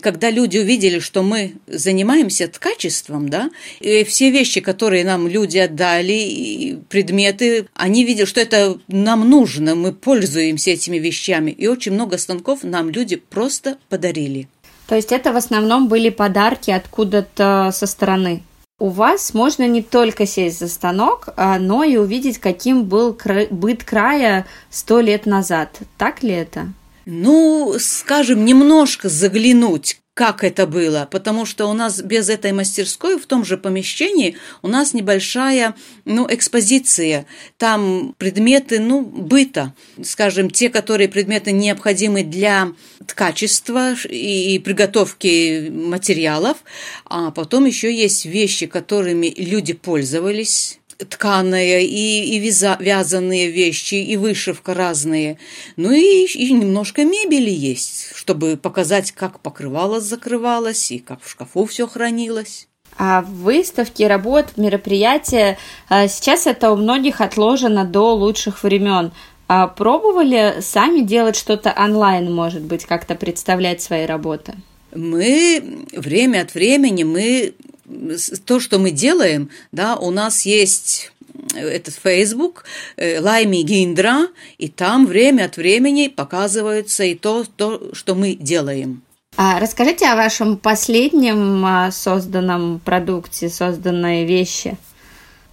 Когда 0.00 0.30
люди 0.30 0.58
увидели, 0.58 0.98
что 0.98 1.22
мы 1.22 1.54
занимаемся 1.66 2.46
ткачеством, 2.46 3.28
да, 3.28 3.50
и 3.80 4.04
все 4.04 4.30
вещи, 4.30 4.60
которые 4.60 5.04
нам 5.04 5.26
люди 5.26 5.58
отдали, 5.58 6.78
предметы, 6.88 7.66
они 7.74 8.04
видели, 8.04 8.26
что 8.26 8.40
это 8.40 8.78
нам 8.88 9.28
нужно, 9.28 9.74
мы 9.74 9.92
пользуемся 9.92 10.70
этими 10.70 10.98
вещами. 10.98 11.50
И 11.50 11.66
очень 11.66 11.92
много 11.92 12.18
станков 12.18 12.62
нам 12.62 12.90
люди 12.90 13.16
просто 13.16 13.78
подарили. 13.88 14.48
То 14.86 14.94
есть 14.96 15.12
это 15.12 15.32
в 15.32 15.36
основном 15.36 15.88
были 15.88 16.10
подарки 16.10 16.70
откуда-то 16.70 17.70
со 17.72 17.86
стороны? 17.86 18.42
У 18.80 18.88
вас 18.88 19.34
можно 19.34 19.68
не 19.68 19.82
только 19.82 20.26
сесть 20.26 20.58
за 20.58 20.66
станок, 20.66 21.28
а, 21.36 21.58
но 21.58 21.84
и 21.84 21.96
увидеть, 21.96 22.38
каким 22.38 22.84
был 22.84 23.16
быт 23.50 23.84
края 23.84 24.46
сто 24.70 25.00
лет 25.00 25.26
назад. 25.26 25.78
Так 25.98 26.22
ли 26.22 26.30
это? 26.30 26.72
Ну, 27.04 27.76
скажем, 27.78 28.44
немножко 28.44 29.08
заглянуть 29.08 30.00
как 30.20 30.44
это 30.44 30.66
было, 30.66 31.08
потому 31.10 31.46
что 31.46 31.64
у 31.64 31.72
нас 31.72 32.02
без 32.02 32.28
этой 32.28 32.52
мастерской 32.52 33.18
в 33.18 33.24
том 33.24 33.42
же 33.42 33.56
помещении 33.56 34.36
у 34.60 34.68
нас 34.68 34.92
небольшая, 34.92 35.74
ну, 36.04 36.26
экспозиция. 36.28 37.24
Там 37.56 38.14
предметы, 38.18 38.80
ну, 38.80 39.00
быта, 39.00 39.72
скажем, 40.02 40.50
те, 40.50 40.68
которые 40.68 41.08
предметы 41.08 41.52
необходимы 41.52 42.22
для 42.22 42.72
ткачества 43.06 43.94
и 43.94 44.58
приготовки 44.58 45.70
материалов, 45.70 46.58
а 47.06 47.30
потом 47.30 47.64
еще 47.64 47.90
есть 47.90 48.26
вещи, 48.26 48.66
которыми 48.66 49.32
люди 49.38 49.72
пользовались, 49.72 50.79
тканые 51.08 51.86
и, 51.86 52.36
и 52.36 52.38
вяза, 52.38 52.76
вязаные 52.78 53.50
вещи, 53.50 53.94
и 53.94 54.16
вышивка 54.16 54.74
разные. 54.74 55.38
Ну 55.76 55.92
и, 55.92 56.26
и 56.26 56.52
немножко 56.52 57.04
мебели 57.04 57.50
есть, 57.50 58.14
чтобы 58.14 58.56
показать, 58.56 59.12
как 59.12 59.40
покрывало 59.40 60.00
закрывалось 60.00 60.90
и 60.90 60.98
как 60.98 61.22
в 61.22 61.30
шкафу 61.30 61.66
все 61.66 61.86
хранилось. 61.86 62.66
А 62.98 63.22
выставки, 63.22 64.02
работ, 64.02 64.56
мероприятия, 64.56 65.58
а, 65.88 66.08
сейчас 66.08 66.46
это 66.46 66.70
у 66.70 66.76
многих 66.76 67.20
отложено 67.20 67.84
до 67.84 68.14
лучших 68.14 68.62
времен. 68.62 69.12
А 69.48 69.66
пробовали 69.66 70.56
сами 70.60 71.00
делать 71.00 71.34
что-то 71.34 71.74
онлайн, 71.76 72.32
может 72.32 72.62
быть, 72.62 72.84
как-то 72.84 73.14
представлять 73.14 73.82
свои 73.82 74.06
работы? 74.06 74.54
Мы 74.94 75.86
время 75.92 76.42
от 76.42 76.54
времени 76.54 77.04
мы 77.04 77.54
то, 78.44 78.60
что 78.60 78.78
мы 78.78 78.90
делаем, 78.90 79.50
да, 79.72 79.96
у 79.96 80.10
нас 80.10 80.46
есть 80.46 81.12
этот 81.54 81.94
Facebook, 81.94 82.64
э, 82.96 83.20
Лайми 83.20 83.62
Гиндра, 83.62 84.28
и 84.58 84.68
там 84.68 85.06
время 85.06 85.44
от 85.44 85.56
времени 85.56 86.08
показывается 86.08 87.04
и 87.04 87.14
то, 87.14 87.44
то 87.56 87.94
что 87.94 88.14
мы 88.14 88.34
делаем. 88.34 89.02
А 89.36 89.60
расскажите 89.60 90.06
о 90.06 90.16
вашем 90.16 90.58
последнем 90.58 91.64
а, 91.64 91.90
созданном 91.92 92.80
продукте, 92.80 93.48
созданной 93.48 94.26
вещи. 94.26 94.76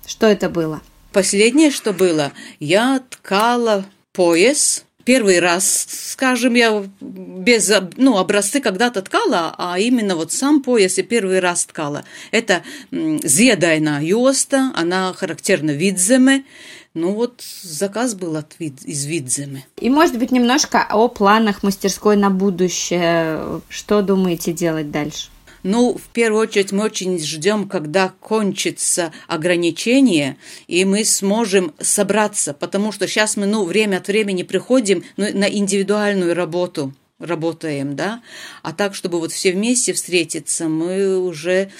Что 0.06 0.27
это 0.27 0.50
было? 0.50 0.82
Последнее, 1.13 1.72
что 1.72 1.94
было, 1.94 2.32
я 2.60 3.01
ткала 3.10 3.86
пояс 4.13 4.84
первый 5.07 5.39
раз, 5.39 5.87
скажем, 5.89 6.53
я 6.55 6.83
без, 6.99 7.71
ну, 7.95 8.17
образцы 8.17 8.59
когда-то 8.59 9.01
ткала, 9.01 9.55
а 9.57 9.79
именно 9.79 10.17
вот 10.17 10.33
сам 10.33 10.61
пояс 10.61 10.97
и 10.97 11.01
первый 11.01 11.39
раз 11.39 11.65
ткала. 11.65 12.03
Это 12.31 12.61
зедайна 12.91 13.99
юоста, 14.03 14.73
она 14.75 15.13
характерна 15.13 15.71
видземе, 15.71 16.43
ну 16.93 17.13
вот 17.13 17.41
заказ 17.61 18.15
был 18.15 18.35
от 18.35 18.59
вид, 18.59 18.81
из 18.83 19.05
Видземы. 19.05 19.63
И, 19.79 19.89
может 19.89 20.17
быть, 20.17 20.31
немножко 20.31 20.85
о 20.89 21.07
планах 21.07 21.63
мастерской 21.63 22.17
на 22.17 22.29
будущее. 22.29 23.61
Что 23.69 24.01
думаете 24.01 24.51
делать 24.51 24.91
дальше? 24.91 25.29
Ну, 25.69 25.97
в 25.97 26.07
первую 26.13 26.43
очередь, 26.43 26.71
мы 26.71 26.86
очень 26.86 27.19
ждем, 27.19 27.67
когда 27.67 28.13
кончится 28.21 29.12
ограничение, 29.27 30.38
и 30.67 30.86
мы 30.86 31.03
сможем 31.03 31.74
собраться, 31.77 32.53
потому 32.53 32.93
что 32.93 33.05
сейчас 33.05 33.36
мы, 33.36 33.47
ну, 33.47 33.65
время 33.65 33.97
от 33.97 34.07
времени 34.07 34.43
приходим 34.43 35.03
ну, 35.17 35.25
на 35.33 35.50
индивидуальную 35.50 36.36
работу 36.36 36.93
работаем, 37.19 37.95
да, 37.95 38.21
а 38.62 38.74
так, 38.74 38.93
чтобы 38.93 39.19
вот 39.19 39.31
все 39.31 39.51
вместе 39.51 39.93
встретиться, 39.93 40.67
мы 40.67 41.17
уже 41.19 41.71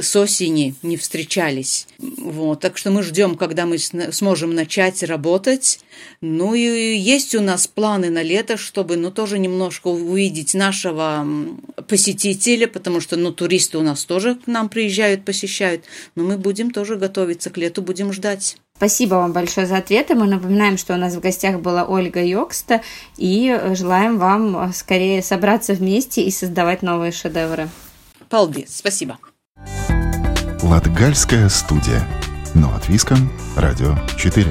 с 0.00 0.16
осени 0.16 0.74
не 0.82 0.96
встречались. 0.96 1.86
Вот, 1.98 2.60
так 2.60 2.76
что 2.76 2.90
мы 2.90 3.02
ждем, 3.02 3.36
когда 3.36 3.64
мы 3.64 3.78
сможем 3.78 4.54
начать 4.54 5.02
работать. 5.02 5.80
Ну 6.20 6.54
и 6.54 6.96
есть 6.96 7.34
у 7.34 7.40
нас 7.40 7.66
планы 7.66 8.10
на 8.10 8.22
лето, 8.22 8.56
чтобы, 8.56 8.96
ну, 8.96 9.10
тоже 9.10 9.38
немножко 9.38 9.88
увидеть 9.88 10.54
нашего 10.54 11.26
посетителя, 11.86 12.66
потому 12.66 13.00
что, 13.00 13.16
ну, 13.16 13.32
туристы 13.32 13.78
у 13.78 13.82
нас 13.82 14.04
тоже 14.04 14.34
к 14.34 14.46
нам 14.46 14.68
приезжают, 14.68 15.24
посещают, 15.24 15.84
но 16.16 16.24
мы 16.24 16.38
будем 16.38 16.70
тоже 16.70 16.96
готовиться 16.96 17.50
к 17.50 17.56
лету, 17.56 17.82
будем 17.82 18.12
ждать. 18.12 18.56
Спасибо 18.82 19.14
вам 19.14 19.30
большое 19.30 19.64
за 19.68 19.76
ответы. 19.76 20.16
Мы 20.16 20.26
напоминаем, 20.26 20.76
что 20.76 20.94
у 20.94 20.96
нас 20.96 21.14
в 21.14 21.20
гостях 21.20 21.60
была 21.60 21.84
Ольга 21.84 22.20
Йокста, 22.20 22.82
и 23.16 23.56
желаем 23.74 24.18
вам 24.18 24.72
скорее 24.72 25.22
собраться 25.22 25.74
вместе 25.74 26.24
и 26.24 26.32
создавать 26.32 26.82
новые 26.82 27.12
шедевры. 27.12 27.68
Paldies, 28.28 28.70
спасибо. 28.70 29.18
Латгальская 30.64 31.48
студия. 31.48 32.04
Но 32.56 32.74
от 32.74 32.88
Виском. 32.88 33.30
Радио 33.56 33.96
4. 34.18 34.48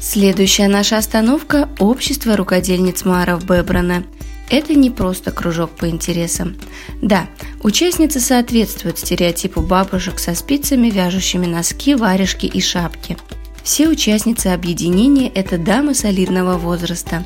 Следующая 0.00 0.68
наша 0.68 0.96
остановка– 0.96 1.68
общество 1.78 2.34
рукодельниц 2.34 3.04
Маров 3.04 3.44
Бебрана– 3.44 4.04
это 4.50 4.74
не 4.74 4.90
просто 4.90 5.30
кружок 5.30 5.70
по 5.70 5.88
интересам. 5.88 6.56
Да, 7.00 7.28
участницы 7.62 8.20
соответствуют 8.20 8.98
стереотипу 8.98 9.60
бабушек 9.60 10.18
со 10.18 10.34
спицами, 10.34 10.90
вяжущими 10.90 11.46
носки, 11.46 11.94
варежки 11.94 12.46
и 12.46 12.60
шапки. 12.60 13.16
Все 13.62 13.88
участницы 13.88 14.48
объединения– 14.48 15.30
это 15.34 15.56
дамы 15.56 15.94
солидного 15.94 16.58
возраста. 16.58 17.24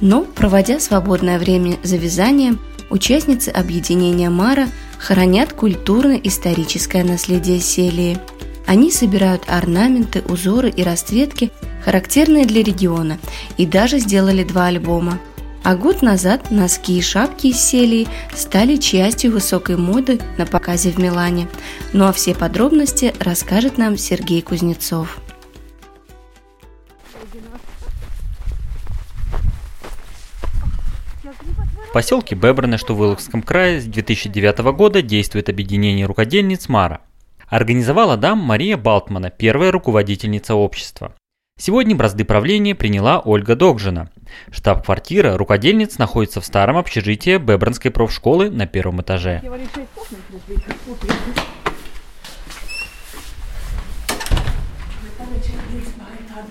Но, 0.00 0.22
проводя 0.24 0.80
свободное 0.80 1.38
время 1.38 1.78
за 1.84 1.96
вязанием, 1.96 2.58
участницы 2.90 3.50
объединения 3.50 4.28
Мара 4.28 4.68
хранят 4.98 5.52
культурно-историческое 5.52 7.04
наследие 7.04 7.60
Селии. 7.60 8.18
Они 8.66 8.90
собирают 8.90 9.42
орнаменты, 9.46 10.22
узоры 10.26 10.70
и 10.70 10.82
расцветки, 10.82 11.52
характерные 11.84 12.46
для 12.46 12.62
региона, 12.62 13.18
и 13.58 13.66
даже 13.66 13.98
сделали 13.98 14.42
два 14.42 14.66
альбома– 14.66 15.20
а 15.64 15.76
год 15.76 16.02
назад 16.02 16.50
носки 16.50 16.98
и 16.98 17.02
шапки 17.02 17.48
из 17.48 17.58
селии 17.58 18.06
стали 18.34 18.76
частью 18.76 19.32
высокой 19.32 19.76
моды 19.76 20.20
на 20.36 20.44
показе 20.44 20.90
в 20.90 20.98
Милане. 20.98 21.48
Ну 21.94 22.04
а 22.04 22.12
все 22.12 22.34
подробности 22.34 23.14
расскажет 23.18 23.78
нам 23.78 23.96
Сергей 23.96 24.42
Кузнецов. 24.42 25.18
В 31.88 31.92
поселке 31.94 32.34
Бебраны, 32.34 32.76
что 32.76 32.94
в 32.94 33.02
Иловском 33.02 33.40
крае, 33.40 33.80
с 33.80 33.84
2009 33.84 34.58
года 34.76 35.00
действует 35.00 35.48
объединение 35.48 36.06
рукодельниц 36.06 36.68
«Мара». 36.68 37.00
Организовала 37.48 38.16
дам 38.16 38.38
Мария 38.38 38.76
Балтмана, 38.76 39.30
первая 39.30 39.70
руководительница 39.70 40.56
общества. 40.56 41.14
Сегодня 41.56 41.94
бразды 41.94 42.24
правления 42.24 42.74
приняла 42.74 43.20
Ольга 43.20 43.54
Догжина. 43.54 44.10
Штаб-квартира 44.50 45.36
рукодельниц 45.36 45.98
находится 45.98 46.40
в 46.40 46.44
старом 46.44 46.76
общежитии 46.76 47.38
Бебранской 47.38 47.92
профшколы 47.92 48.50
на 48.50 48.66
первом 48.66 49.02
этаже. 49.02 49.40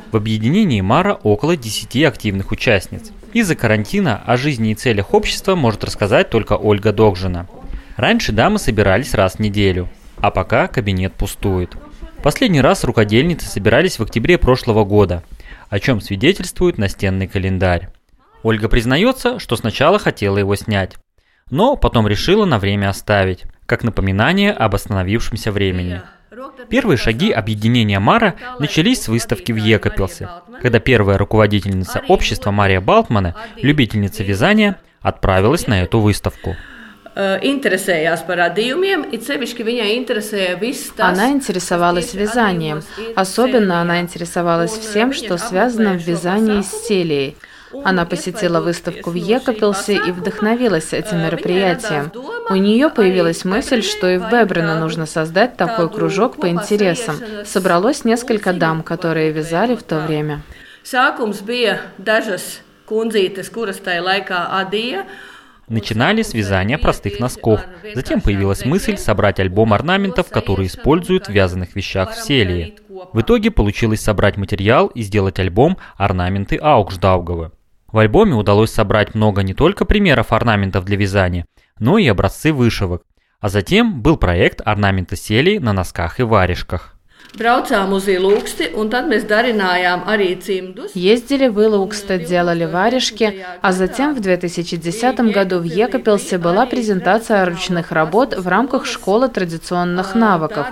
В 0.09 0.15
объединении 0.15 0.79
Мара 0.79 1.15
около 1.15 1.57
10 1.57 2.05
активных 2.05 2.51
участниц. 2.51 3.11
Из-за 3.33 3.57
карантина 3.57 4.23
о 4.25 4.37
жизни 4.37 4.71
и 4.71 4.75
целях 4.75 5.13
общества 5.13 5.55
может 5.55 5.83
рассказать 5.83 6.29
только 6.29 6.53
Ольга 6.53 6.93
Догжина. 6.93 7.49
Раньше 7.97 8.31
дамы 8.31 8.57
собирались 8.57 9.13
раз 9.13 9.35
в 9.35 9.39
неделю, 9.39 9.89
а 10.17 10.31
пока 10.31 10.67
кабинет 10.67 11.13
пустует. 11.13 11.75
Последний 12.23 12.61
раз 12.61 12.85
рукодельницы 12.85 13.47
собирались 13.47 13.99
в 13.99 14.03
октябре 14.03 14.37
прошлого 14.37 14.85
года, 14.85 15.23
о 15.69 15.79
чем 15.81 15.99
свидетельствует 15.99 16.77
настенный 16.77 17.27
календарь. 17.27 17.89
Ольга 18.43 18.69
признается, 18.69 19.39
что 19.39 19.57
сначала 19.57 19.99
хотела 19.99 20.37
его 20.37 20.55
снять, 20.55 20.95
но 21.51 21.75
потом 21.75 22.07
решила 22.07 22.45
на 22.45 22.59
время 22.59 22.87
оставить, 22.87 23.43
как 23.65 23.83
напоминание 23.83 24.53
об 24.53 24.73
остановившемся 24.73 25.51
времени. 25.51 26.01
Первые 26.69 26.97
шаги 26.97 27.29
объединения 27.29 27.99
Мара 27.99 28.35
начались 28.57 29.01
с 29.01 29.07
выставки 29.09 29.51
в 29.51 29.57
Екапелсе, 29.57 30.29
когда 30.61 30.79
первая 30.79 31.17
руководительница 31.17 32.03
общества 32.07 32.51
Мария 32.51 32.79
Балтмана, 32.79 33.35
любительница 33.57 34.23
вязания, 34.23 34.79
отправилась 35.01 35.67
на 35.67 35.83
эту 35.83 35.99
выставку. 35.99 36.55
Она 41.05 41.31
интересовалась 41.31 42.13
вязанием. 42.13 42.81
Особенно 43.15 43.81
она 43.81 44.01
интересовалась 44.01 44.71
всем, 44.71 45.13
что 45.13 45.37
связано 45.37 45.93
в 45.93 46.07
вязании 46.07 46.61
с 46.61 46.87
селией. 46.87 47.37
Она 47.83 48.05
посетила 48.05 48.61
выставку 48.61 49.09
в 49.09 49.15
Екапелсе 49.15 49.95
и 49.95 50.11
вдохновилась 50.11 50.93
этим 50.93 51.19
мероприятием. 51.23 52.11
У 52.49 52.55
нее 52.55 52.89
появилась 52.89 53.45
мысль, 53.45 53.81
что 53.81 54.07
и 54.09 54.17
в 54.17 54.29
Бебрино 54.29 54.79
нужно 54.79 55.05
создать 55.05 55.57
такой 55.57 55.89
кружок 55.89 56.37
по 56.37 56.47
интересам. 56.47 57.15
Собралось 57.45 58.05
несколько 58.05 58.53
дам, 58.53 58.83
которые 58.83 59.31
вязали 59.31 59.75
в 59.75 59.83
то 59.83 59.99
время. 59.99 60.41
Начинали 65.69 66.21
с 66.21 66.33
вязания 66.33 66.77
простых 66.77 67.19
носков. 67.19 67.61
Затем 67.95 68.21
появилась 68.21 68.65
мысль 68.65 68.97
собрать 68.97 69.39
альбом 69.39 69.73
орнаментов, 69.73 70.29
которые 70.29 70.67
используют 70.67 71.27
в 71.27 71.31
вязаных 71.31 71.75
вещах 71.75 72.11
в 72.11 72.21
селии. 72.21 72.75
В 73.13 73.21
итоге 73.21 73.49
получилось 73.49 74.01
собрать 74.01 74.37
материал 74.37 74.87
и 74.87 75.01
сделать 75.01 75.39
альбом 75.39 75.77
«Орнаменты 75.95 76.57
Аукшдаугова». 76.57 77.51
В 77.87 77.97
альбоме 77.97 78.33
удалось 78.33 78.71
собрать 78.71 79.13
много 79.13 79.43
не 79.43 79.53
только 79.53 79.85
примеров 79.85 80.33
орнаментов 80.33 80.83
для 80.83 80.97
вязания, 80.97 81.45
но 81.79 81.97
и 81.97 82.07
образцы 82.07 82.51
вышивок. 82.51 83.03
А 83.39 83.49
затем 83.49 84.01
был 84.01 84.17
проект 84.17 84.61
орнамента 84.65 85.15
селей 85.15 85.59
на 85.59 85.73
носках 85.73 86.19
и 86.19 86.23
варежках. 86.23 86.92
Braucām 87.33 87.95
uz 87.97 88.05
Ilūksti, 88.13 88.67
un 88.77 88.91
tad 88.93 89.07
mēs 89.09 89.23
даринājām 89.25 90.03
arī 90.05 90.35
цимдус. 90.37 90.91
Ездили 90.93 91.47
в 91.47 91.59
Илукста, 91.63 92.19
делали 92.19 92.65
варежки, 92.65 93.43
а 93.59 93.71
затем 93.71 94.13
в 94.13 94.19
2010 94.19 95.19
году 95.33 95.57
в 95.59 95.63
Екапелсе 95.63 96.37
была 96.37 96.67
презентация 96.67 97.43
ручных 97.45 97.91
работ 97.91 98.35
в 98.37 98.47
рамках 98.47 98.85
школы 98.85 99.29
традиционных 99.29 100.13
навыков. 100.13 100.67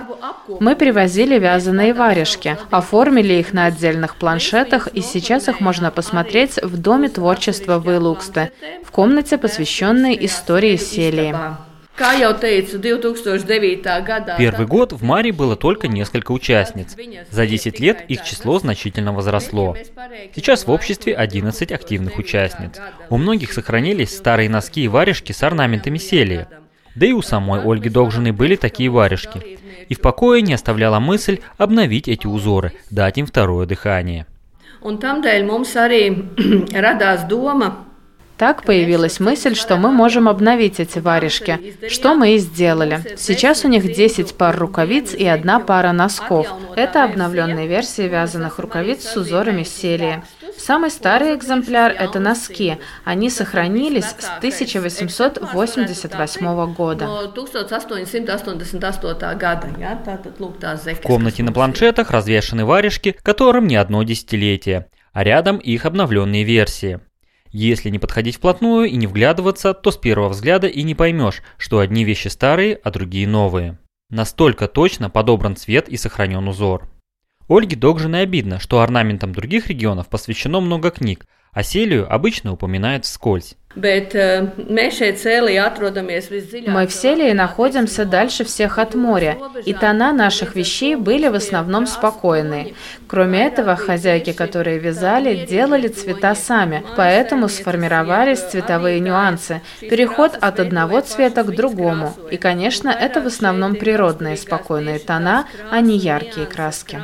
Мы 0.60 0.76
привозили 0.76 1.36
вязаные 1.36 1.94
варежки, 1.94 2.56
оформили 2.70 3.34
их 3.34 3.52
на 3.52 3.64
отдельных 3.64 4.14
планшетах, 4.14 4.86
и 4.86 5.00
сейчас 5.00 5.48
их 5.48 5.58
можно 5.58 5.90
посмотреть 5.90 6.62
в 6.62 6.80
Доме 6.80 7.08
творчества 7.08 7.80
в 7.80 7.90
Илуксте, 7.90 8.52
в 8.84 8.92
комнате, 8.92 9.36
посвященной 9.36 10.16
истории 10.24 10.76
Селии. 10.76 11.34
Первый 14.38 14.66
год 14.66 14.92
в 14.92 15.02
Маре 15.02 15.32
было 15.32 15.56
только 15.56 15.88
несколько 15.88 16.32
участниц. 16.32 16.96
За 17.30 17.46
10 17.46 17.80
лет 17.80 18.04
их 18.08 18.24
число 18.24 18.58
значительно 18.58 19.12
возросло. 19.12 19.76
Сейчас 20.34 20.66
в 20.66 20.70
обществе 20.70 21.14
11 21.14 21.70
активных 21.70 22.18
участниц. 22.18 22.80
У 23.10 23.18
многих 23.18 23.52
сохранились 23.52 24.16
старые 24.16 24.48
носки 24.48 24.84
и 24.84 24.88
варежки 24.88 25.32
с 25.32 25.42
орнаментами 25.42 25.98
селии. 25.98 26.46
Да 26.94 27.06
и 27.06 27.12
у 27.12 27.22
самой 27.22 27.62
Ольги 27.62 27.88
Догжиной 27.88 28.32
были 28.32 28.56
такие 28.56 28.90
варежки. 28.90 29.58
И 29.88 29.94
в 29.94 30.00
покое 30.00 30.42
не 30.42 30.54
оставляла 30.54 30.98
мысль 30.98 31.40
обновить 31.58 32.08
эти 32.08 32.26
узоры, 32.26 32.72
дать 32.90 33.18
им 33.18 33.26
второе 33.26 33.66
дыхание. 33.66 34.26
Un 34.82 34.96
tamdēļ 34.98 35.44
mums 35.46 35.76
arī 35.78 36.00
radās 36.74 37.28
doma 37.30 37.68
так 38.36 38.64
появилась 38.64 39.20
мысль, 39.20 39.54
что 39.54 39.76
мы 39.76 39.90
можем 39.90 40.28
обновить 40.28 40.80
эти 40.80 40.98
варежки, 40.98 41.76
что 41.88 42.14
мы 42.14 42.34
и 42.34 42.38
сделали. 42.38 43.00
Сейчас 43.16 43.64
у 43.64 43.68
них 43.68 43.92
10 43.92 44.34
пар 44.34 44.58
рукавиц 44.58 45.14
и 45.14 45.26
одна 45.26 45.60
пара 45.60 45.92
носков. 45.92 46.48
Это 46.76 47.04
обновленные 47.04 47.68
версии 47.68 48.08
вязаных 48.08 48.58
рукавиц 48.58 49.04
с 49.04 49.16
узорами 49.16 49.62
селии. 49.62 50.22
Самый 50.58 50.90
старый 50.90 51.34
экземпляр– 51.34 51.94
это 51.98 52.20
носки. 52.20 52.76
Они 53.04 53.30
сохранились 53.30 54.04
с 54.04 54.28
1888 54.38 56.74
года. 56.74 57.08
В 60.94 61.00
комнате 61.02 61.42
на 61.42 61.52
планшетах 61.52 62.10
развешаны 62.10 62.64
варежки, 62.64 63.16
которым 63.22 63.66
не 63.66 63.76
одно 63.76 64.02
десятилетие, 64.02 64.86
а 65.12 65.24
рядом 65.24 65.58
их 65.58 65.84
обновленные 65.86 66.44
версии. 66.44 67.00
Если 67.52 67.90
не 67.90 67.98
подходить 67.98 68.36
вплотную 68.36 68.88
и 68.88 68.96
не 68.96 69.06
вглядываться, 69.06 69.74
то 69.74 69.90
с 69.90 69.98
первого 69.98 70.30
взгляда 70.30 70.66
и 70.66 70.82
не 70.82 70.94
поймешь, 70.94 71.42
что 71.58 71.80
одни 71.80 72.02
вещи 72.02 72.28
старые, 72.28 72.80
а 72.82 72.90
другие 72.90 73.28
новые. 73.28 73.78
Настолько 74.08 74.68
точно 74.68 75.10
подобран 75.10 75.54
цвет 75.56 75.88
и 75.88 75.98
сохранен 75.98 76.48
узор. 76.48 76.90
Ольге 77.48 77.76
Догжиной 77.76 78.22
обидно, 78.22 78.58
что 78.58 78.80
орнаментам 78.80 79.34
других 79.34 79.68
регионов 79.68 80.08
посвящено 80.08 80.60
много 80.60 80.90
книг, 80.90 81.26
а 81.52 81.62
Селию 81.62 82.12
обычно 82.12 82.52
упоминают 82.52 83.04
вскользь. 83.04 83.56
Э, 83.74 84.48
мы 86.66 86.86
в 86.86 86.92
Селии 86.92 87.32
находимся 87.32 88.04
дальше 88.04 88.44
всех 88.44 88.78
от 88.78 88.94
моря, 88.94 89.38
и 89.64 89.72
тона 89.72 90.12
наших 90.12 90.54
вещей 90.54 90.94
были 90.96 91.28
в 91.28 91.34
основном 91.34 91.86
спокойные. 91.86 92.74
Кроме 93.06 93.46
этого, 93.46 93.76
хозяйки, 93.76 94.32
которые 94.32 94.78
вязали, 94.78 95.46
делали 95.46 95.88
цвета 95.88 96.34
сами, 96.34 96.84
поэтому 96.96 97.48
сформировались 97.48 98.40
цветовые 98.40 99.00
нюансы, 99.00 99.62
переход 99.80 100.36
от 100.40 100.60
одного 100.60 101.00
цвета 101.00 101.42
к 101.42 101.54
другому. 101.54 102.14
И, 102.30 102.36
конечно, 102.36 102.90
это 102.90 103.20
в 103.20 103.26
основном 103.26 103.76
природные 103.76 104.36
спокойные 104.36 104.98
тона, 104.98 105.46
а 105.70 105.80
не 105.80 105.96
яркие 105.96 106.46
краски. 106.46 107.02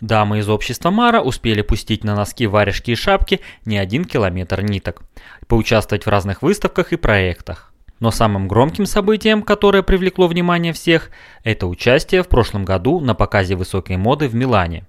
Дамы 0.00 0.38
из 0.38 0.48
общества 0.48 0.90
Мара 0.90 1.22
успели 1.22 1.62
пустить 1.62 2.04
на 2.04 2.14
носки 2.28 2.46
варежки 2.46 2.90
и 2.90 2.94
шапки 2.94 3.40
не 3.64 3.78
один 3.78 4.04
километр 4.04 4.62
ниток, 4.62 5.02
поучаствовать 5.46 6.04
в 6.04 6.10
разных 6.10 6.42
выставках 6.42 6.92
и 6.92 6.96
проектах. 6.96 7.72
Но 8.00 8.10
самым 8.10 8.46
громким 8.46 8.86
событием, 8.86 9.42
которое 9.42 9.82
привлекло 9.82 10.28
внимание 10.28 10.72
всех, 10.72 11.10
это 11.42 11.66
участие 11.66 12.22
в 12.22 12.28
прошлом 12.28 12.64
году 12.64 13.00
на 13.00 13.14
показе 13.14 13.56
высокой 13.56 13.96
моды 13.96 14.28
в 14.28 14.34
Милане. 14.34 14.86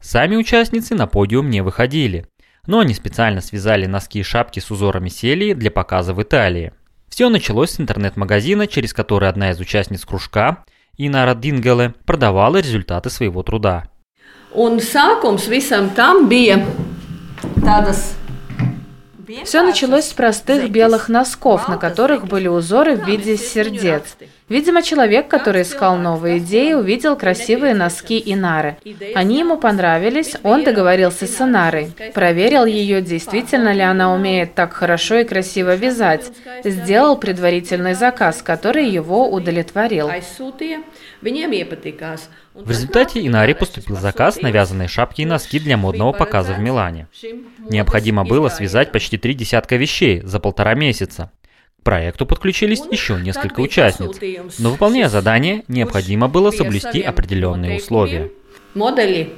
Сами 0.00 0.36
участницы 0.36 0.94
на 0.94 1.06
подиум 1.06 1.48
не 1.48 1.62
выходили, 1.62 2.26
но 2.66 2.80
они 2.80 2.94
специально 2.94 3.40
связали 3.40 3.86
носки 3.86 4.18
и 4.18 4.24
шапки 4.24 4.58
с 4.58 4.70
узорами 4.70 5.08
селии 5.08 5.54
для 5.54 5.70
показа 5.70 6.12
в 6.12 6.22
Италии. 6.22 6.72
Все 7.08 7.28
началось 7.28 7.70
с 7.70 7.80
интернет-магазина, 7.80 8.66
через 8.66 8.92
который 8.92 9.28
одна 9.28 9.52
из 9.52 9.60
участниц 9.60 10.04
кружка, 10.04 10.64
Инара 10.96 11.34
Дингеле, 11.34 11.94
продавала 12.04 12.56
результаты 12.56 13.08
своего 13.08 13.42
труда. 13.42 13.91
Un 14.54 14.80
sākums 14.84 15.46
visam 15.48 15.88
tam 15.96 16.26
bija 16.28 16.58
tādas 17.62 18.12
все 19.44 19.62
началось 19.62 20.08
с 20.08 20.12
простых 20.12 20.70
белых 20.70 21.08
носков, 21.08 21.68
на 21.68 21.78
которых 21.78 22.26
были 22.26 22.48
узоры 22.48 22.96
в 22.96 23.06
виде 23.06 23.36
сердец. 23.36 24.16
Видимо, 24.52 24.82
человек, 24.82 25.28
который 25.28 25.62
искал 25.62 25.96
новые 25.96 26.36
идеи, 26.36 26.74
увидел 26.74 27.16
красивые 27.16 27.72
носки 27.72 28.22
Инары. 28.22 28.76
Они 29.14 29.38
ему 29.38 29.56
понравились, 29.56 30.36
он 30.42 30.62
договорился 30.62 31.26
с 31.26 31.40
Инарой, 31.40 31.90
проверил 32.12 32.66
ее, 32.66 33.00
действительно 33.00 33.72
ли 33.72 33.80
она 33.80 34.12
умеет 34.12 34.54
так 34.54 34.74
хорошо 34.74 35.20
и 35.20 35.24
красиво 35.24 35.74
вязать, 35.74 36.30
сделал 36.64 37.16
предварительный 37.16 37.94
заказ, 37.94 38.42
который 38.42 38.90
его 38.90 39.30
удовлетворил. 39.30 40.10
В 42.54 42.68
результате 42.68 43.26
Инаре 43.26 43.54
поступил 43.54 43.96
заказ 43.96 44.42
на 44.42 44.50
вязаные 44.50 44.86
шапки 44.86 45.22
и 45.22 45.24
носки 45.24 45.60
для 45.60 45.78
модного 45.78 46.12
показа 46.12 46.52
в 46.52 46.58
Милане. 46.58 47.08
Необходимо 47.70 48.26
было 48.26 48.50
связать 48.50 48.92
почти 48.92 49.16
три 49.16 49.32
десятка 49.32 49.76
вещей 49.76 50.20
за 50.20 50.40
полтора 50.40 50.74
месяца. 50.74 51.30
К 51.82 51.84
проекту 51.84 52.26
подключились 52.26 52.80
еще 52.92 53.14
несколько 53.14 53.60
участниц, 53.60 54.16
но 54.60 54.70
выполняя 54.70 55.08
задание, 55.08 55.64
необходимо 55.66 56.28
было 56.28 56.52
соблюсти 56.52 57.02
определенные 57.02 57.78
условия. 57.78 58.30
Модели 58.74 59.34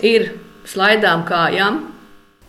ir 0.00 0.32
slaidām 0.66 1.22
kājām, 1.28 1.92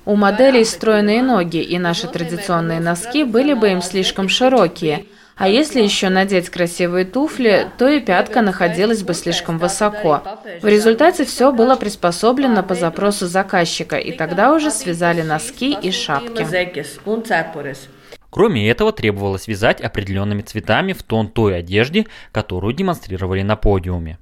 у 0.05 0.15
моделей 0.15 0.63
стройные 0.63 1.21
ноги, 1.21 1.61
и 1.61 1.77
наши 1.77 2.07
традиционные 2.07 2.79
носки 2.79 3.25
были 3.25 3.53
бы 3.53 3.71
им 3.71 3.81
слишком 3.81 4.29
широкие– 4.29 5.05
а 5.35 5.47
если 5.47 5.81
еще 5.81 6.09
надеть 6.09 6.49
красивые 6.49 7.05
туфли, 7.05 7.67
то 7.77 7.87
и 7.87 7.99
пятка 7.99 8.41
находилась 8.41 9.01
бы 9.01 9.13
слишком 9.13 9.57
высоко. 9.57 10.21
В 10.61 10.67
результате 10.67 11.25
все 11.25 11.51
было 11.51 11.75
приспособлено 11.75 12.61
по 12.61 12.75
запросу 12.75 13.25
заказчика, 13.25 13.97
и 13.97 14.11
тогда 14.11 14.53
уже 14.53 14.69
связали 14.69 15.21
носки 15.21 15.75
и 15.81 15.91
шапки. 15.91 16.45
Кроме 18.33 18.67
этого, 18.67 18.91
требовалось 18.91 19.47
вязать 19.47 19.79
определенными 19.79 20.41
цветами 20.41 20.93
в 20.93 21.03
тон 21.03 21.27
той 21.27 21.59
одежды, 21.59 22.07
которую 22.31 22.73
демонстрировали 22.73 23.43
на 23.43 23.55
подиуме. 23.55 24.17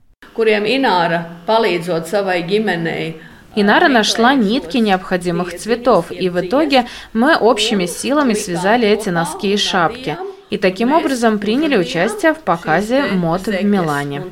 Инара 3.56 3.88
нашла 3.88 4.34
нитки 4.34 4.78
необходимых 4.78 5.58
цветов, 5.58 6.12
и 6.12 6.30
в 6.30 6.40
итоге 6.46 6.88
мы 7.14 7.38
общими 7.38 7.86
силами 7.86 8.34
связали 8.34 8.88
эти 8.88 9.10
носки 9.10 9.54
и 9.54 9.58
шапки. 9.58 10.18
и 10.50 10.58
таким 10.58 10.92
образом 10.92 11.40
приняли 11.40 11.78
участие 11.78 12.34
в 12.34 12.40
показе 12.40 13.04
мод 13.04 13.48
в 13.48 13.64
Милане. 13.64 14.24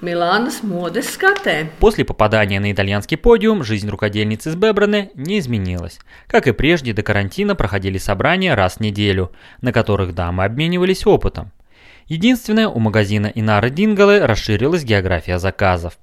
Миланас 0.00 0.62
модес 0.62 1.10
скате. 1.10 1.70
После 1.78 2.06
попадания 2.06 2.58
на 2.58 2.72
итальянский 2.72 3.18
подиум 3.18 3.62
жизнь 3.62 3.90
рукодельницы 3.90 4.48
из 4.48 4.54
Бебраны 4.56 5.10
не 5.14 5.38
изменилась. 5.38 5.98
Как 6.26 6.46
и 6.46 6.52
прежде, 6.52 6.94
до 6.94 7.02
карантина 7.02 7.54
проходили 7.54 7.98
собрания 7.98 8.54
раз 8.54 8.76
в 8.76 8.80
неделю, 8.80 9.30
на 9.60 9.74
которых 9.74 10.14
дамы 10.14 10.44
обменивались 10.44 11.06
опытом. 11.06 11.52
Единственное, 12.06 12.66
у 12.66 12.78
магазина 12.78 13.26
Инара 13.26 13.68
Дингалы 13.68 14.20
расширилась 14.26 14.84
география 14.84 15.38
заказов. 15.38 15.98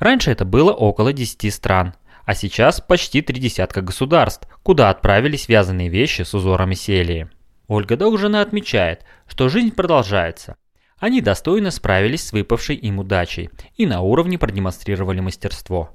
Раньше 0.00 0.32
это 0.32 0.44
было 0.44 0.72
около 0.72 1.12
10 1.12 1.54
стран, 1.54 1.94
а 2.24 2.34
сейчас 2.34 2.80
почти 2.80 3.22
три 3.22 3.40
десятка 3.40 3.80
государств, 3.80 4.48
куда 4.64 4.90
отправились 4.90 5.48
вязаные 5.48 5.88
вещи 5.88 6.22
с 6.22 6.34
узорами 6.34 6.74
селии. 6.74 7.28
Ольга 7.68 7.96
Догжина 7.96 8.40
отмечает, 8.40 9.02
что 9.28 9.48
жизнь 9.48 9.70
продолжается– 9.70 10.56
они 10.98 11.20
достойно 11.20 11.70
справились 11.70 12.26
с 12.26 12.32
выпавшей 12.32 12.76
им 12.76 12.98
удачей 12.98 13.50
и 13.76 13.86
на 13.86 14.00
уровне 14.00 14.38
продемонстрировали 14.38 15.20
мастерство. 15.20 15.90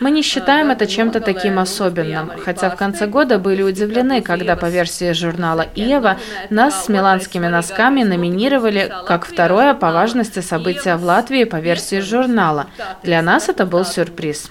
Мы 0.00 0.10
не 0.10 0.22
считаем 0.22 0.70
это 0.70 0.86
чем-то 0.86 1.20
таким 1.20 1.58
особенным, 1.58 2.30
хотя 2.44 2.70
в 2.70 2.76
конце 2.76 3.06
года 3.06 3.38
были 3.38 3.62
удивлены, 3.62 4.22
когда 4.22 4.56
по 4.56 4.66
версии 4.66 5.12
журнала 5.12 5.66
«Иева» 5.74 6.16
нас 6.48 6.84
с 6.84 6.88
миланскими 6.88 7.48
носками 7.48 8.04
номинировали 8.04 8.90
как 9.06 9.26
второе 9.26 9.74
по 9.74 9.92
важности 9.92 10.38
событие 10.40 10.96
в 10.96 11.04
Латвии 11.04 11.44
по 11.44 11.56
версии 11.56 12.00
журнала. 12.00 12.68
Для 13.02 13.20
нас 13.20 13.48
это 13.48 13.66
был 13.66 13.84
сюрприз. 13.84 14.50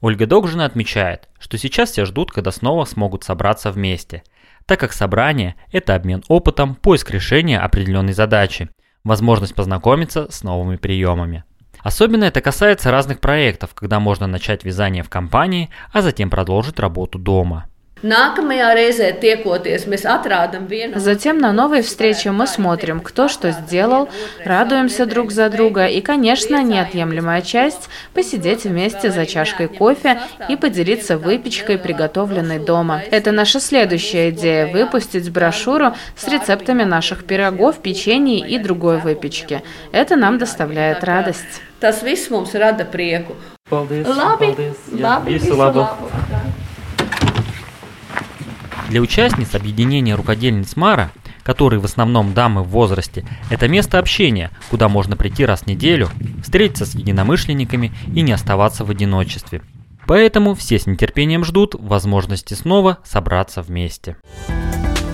Ольга 0.00 0.26
Догжина 0.26 0.64
отмечает, 0.64 1.28
что 1.40 1.58
сейчас 1.58 1.90
все 1.90 2.04
ждут, 2.04 2.30
когда 2.30 2.52
снова 2.52 2.84
смогут 2.84 3.24
собраться 3.24 3.72
вместе, 3.72 4.22
так 4.64 4.78
как 4.78 4.92
собрание– 4.92 5.56
это 5.72 5.94
обмен 5.94 6.22
опытом, 6.28 6.76
поиск 6.76 7.10
решения 7.10 7.58
определенной 7.58 8.12
задачи, 8.12 8.68
возможность 9.02 9.54
познакомиться 9.54 10.28
с 10.30 10.44
новыми 10.44 10.76
приемами. 10.76 11.44
Особенно 11.80 12.24
это 12.24 12.40
касается 12.40 12.90
разных 12.90 13.20
проектов, 13.20 13.74
когда 13.74 13.98
можно 13.98 14.26
начать 14.26 14.64
вязание 14.64 15.02
в 15.02 15.10
компании, 15.10 15.70
а 15.92 16.02
затем 16.02 16.30
продолжить 16.30 16.78
работу 16.78 17.18
дома– 17.18 17.66
Затем 20.96 21.38
на 21.38 21.52
новой 21.52 21.82
встрече 21.82 22.30
мы 22.30 22.46
смотрим, 22.46 23.00
кто 23.00 23.28
что 23.28 23.50
сделал, 23.50 24.08
радуемся 24.44 25.04
друг 25.04 25.32
за 25.32 25.50
друга 25.50 25.86
и, 25.86 26.00
конечно, 26.00 26.62
неотъемлемая 26.62 27.42
часть– 27.42 27.88
посидеть 28.14 28.64
вместе 28.64 29.10
за 29.10 29.26
чашкой 29.26 29.66
кофе 29.68 30.20
и 30.48 30.54
поделиться 30.56 31.18
выпечкой, 31.18 31.78
приготовленной 31.78 32.60
дома. 32.60 33.02
Это 33.10 33.32
наша 33.32 33.58
следующая 33.58 34.30
идея– 34.30 34.66
выпустить 34.72 35.30
брошюру 35.30 35.94
с 36.16 36.28
рецептами 36.28 36.84
наших 36.84 37.24
пирогов, 37.24 37.78
печенья 37.82 38.46
и 38.46 38.58
другой 38.58 38.98
выпечки. 38.98 39.62
Это 39.90 40.14
нам 40.14 40.38
доставляет 40.38 41.02
радость. 41.02 41.62
Tas 41.80 42.02
viss 42.02 42.28
mums 42.28 42.54
rada 42.54 42.84
prieku. 42.84 43.36
Paldies, 43.70 44.06
labi, 44.06 44.50
paldies. 44.50 44.78
Jā, 44.90 44.98
labi, 44.98 45.38
visu 45.38 45.54
labu. 45.54 45.86
labu. 45.86 46.17
Для 48.88 49.02
участниц 49.02 49.54
объединения 49.54 50.14
рукодельниц 50.14 50.74
Мара, 50.74 51.10
которые 51.42 51.78
в 51.80 51.84
основном 51.84 52.32
дамы 52.32 52.62
в 52.62 52.68
возрасте, 52.68 53.24
это 53.50 53.68
место 53.68 53.98
общения, 53.98 54.50
куда 54.70 54.88
можно 54.88 55.16
прийти 55.16 55.44
раз 55.44 55.60
в 55.60 55.66
неделю, 55.66 56.08
встретиться 56.42 56.86
с 56.86 56.94
единомышленниками 56.94 57.92
и 58.14 58.22
не 58.22 58.32
оставаться 58.32 58.84
в 58.84 58.90
одиночестве. 58.90 59.62
Поэтому 60.06 60.54
все 60.54 60.78
с 60.78 60.86
нетерпением 60.86 61.44
ждут 61.44 61.74
возможности 61.78 62.54
снова 62.54 62.98
собраться 63.04 63.60
вместе. 63.60 64.16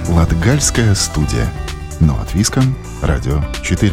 Латгальская 0.08 0.94
студия. 0.94 1.50
Но 1.98 2.14
от 2.20 2.32
Виском. 2.34 2.76
Радио 3.02 3.42
4. 3.64 3.92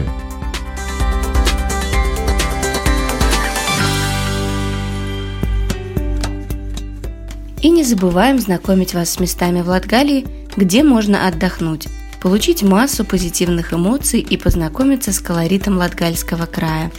И 7.62 7.70
не 7.70 7.84
забываем 7.84 8.40
знакомить 8.40 8.94
вас 8.94 9.12
с 9.12 9.20
местами 9.20 9.62
в 9.62 9.70
Латгалии, 9.70 10.26
где 10.58 10.84
можно 10.84 11.28
отдохнуть, 11.28 11.88
получить 12.20 12.64
массу 12.64 13.06
позитивных 13.06 13.74
эмоций 13.74 14.20
и 14.20 14.36
познакомиться 14.36 15.14
с 15.14 15.20
колоритом 15.20 15.78
Латгальского 15.78 16.48
края. 16.48 16.92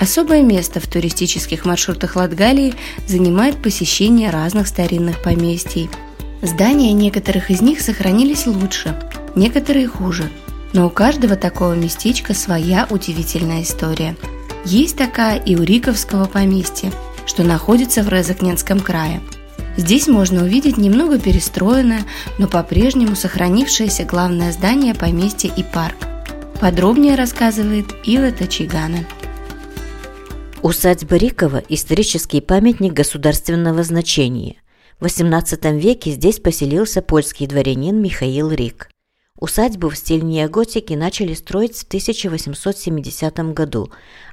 Особое 0.00 0.42
место 0.42 0.80
в 0.80 0.86
туристических 0.86 1.64
маршрутах 1.64 2.16
Латгалии 2.16 2.74
занимает 3.06 3.56
посещение 3.56 4.30
разных 4.30 4.68
старинных 4.68 5.22
поместий. 5.22 5.90
Здания 6.42 6.92
некоторых 6.92 7.50
из 7.50 7.60
них 7.60 7.80
сохранились 7.80 8.46
лучше, 8.46 8.98
некоторые 9.34 9.86
хуже, 9.86 10.30
но 10.72 10.86
у 10.86 10.90
каждого 10.90 11.36
такого 11.36 11.74
местечка 11.74 12.34
своя 12.34 12.86
удивительная 12.90 13.62
история. 13.62 14.16
Есть 14.64 14.96
такая 14.96 15.38
и 15.38 15.56
у 15.56 15.62
Риковского 15.62 16.24
поместья, 16.24 16.90
что 17.26 17.42
находится 17.42 18.02
в 18.02 18.08
Резакненском 18.08 18.80
крае– 18.80 19.20
Здесь 19.76 20.08
можно 20.08 20.42
увидеть 20.42 20.78
немного 20.78 21.18
перестроенное, 21.18 22.04
но 22.38 22.48
по-прежнему 22.48 23.14
сохранившееся 23.14 24.04
главное 24.04 24.52
здание 24.52 24.94
поместья 24.94 25.50
и 25.54 25.62
парк. 25.62 25.96
Подробнее 26.60 27.14
рассказывает 27.14 27.86
Ила 28.04 28.32
Тачигана. 28.32 29.04
Усадьба 30.62 31.16
Рикова– 31.16 31.62
исторический 31.68 32.40
памятник 32.40 32.92
государственного 32.92 33.82
значения. 33.82 34.56
В 34.98 35.04
XVIII 35.04 35.78
веке 35.78 36.12
здесь 36.12 36.40
поселился 36.40 37.02
польский 37.02 37.46
дворянин 37.46 38.00
Михаил 38.00 38.50
Рик. 38.50 38.88
Усадьбу 39.38 39.90
в 39.90 39.96
стиле 39.96 40.22
неоготики 40.22 40.94
начали 40.94 41.34
строить 41.34 41.76
в 41.76 41.86
1870 41.86 43.52
году, 43.52 43.88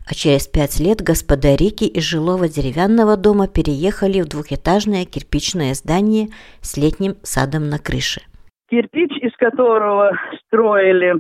а 0.07 0.13
через 0.13 0.47
пять 0.47 0.79
лет 0.79 1.01
господа 1.01 1.55
Рики 1.55 1.83
из 1.83 2.03
жилого 2.03 2.47
деревянного 2.47 3.17
дома 3.17 3.47
переехали 3.47 4.21
в 4.21 4.29
двухэтажное 4.29 5.03
кирпичное 5.03 5.73
здание 5.73 6.27
с 6.61 6.77
летним 6.77 7.15
садом 7.21 7.67
на 7.67 7.79
крыше. 7.79 8.21
Кирпич, 8.69 9.11
из 9.21 9.35
которого 9.35 10.11
строили 10.47 11.15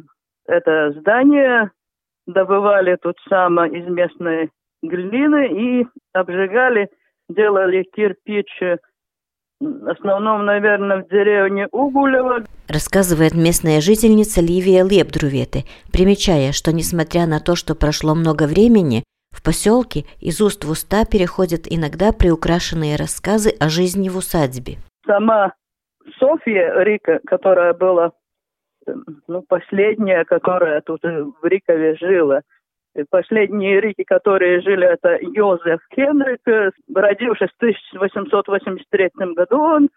это 0.47 0.93
здание, 0.99 1.71
добывали 2.25 2.97
тут 3.01 3.15
само 3.27 3.65
из 3.65 3.85
местной 3.87 4.49
глины 4.81 5.81
и 5.81 5.87
обжигали, 6.13 6.87
делали 7.27 7.83
кирпич 7.95 8.47
в 9.59 9.89
основном, 9.89 10.45
наверное, 10.45 11.03
в 11.03 11.09
деревне 11.09 11.67
Угулево. 11.71 12.43
Рассказывает 12.67 13.33
местная 13.33 13.81
жительница 13.81 14.41
Ливия 14.41 14.83
Лепдрувете, 14.83 15.63
примечая, 15.91 16.51
что 16.51 16.71
несмотря 16.71 17.27
на 17.27 17.39
то, 17.39 17.55
что 17.55 17.75
прошло 17.75 18.15
много 18.15 18.43
времени, 18.43 19.03
в 19.31 19.43
поселке 19.43 20.05
из 20.19 20.41
уст 20.41 20.63
в 20.63 20.71
уста 20.71 21.05
переходят 21.05 21.61
иногда 21.65 22.11
приукрашенные 22.11 22.95
рассказы 22.95 23.49
о 23.59 23.69
жизни 23.69 24.09
в 24.09 24.17
усадьбе. 24.17 24.77
Сама 25.05 25.53
Софья 26.19 26.73
Рика, 26.83 27.19
которая 27.25 27.73
была 27.73 28.11
ну, 29.27 29.43
последняя, 29.47 30.25
которая 30.25 30.81
тут 30.81 31.01
в 31.03 31.45
Рикове 31.45 31.95
жила, 31.95 32.41
Последние 33.09 33.81
рики, 33.81 34.03
которые 34.03 34.61
жили, 34.61 34.85
это 34.85 35.17
Йозеф 35.19 35.81
Хенрик, 35.95 36.73
родившись 36.93 37.49
в 37.49 37.57
1883 37.57 39.09
году 39.35 39.59
он, 39.59 39.89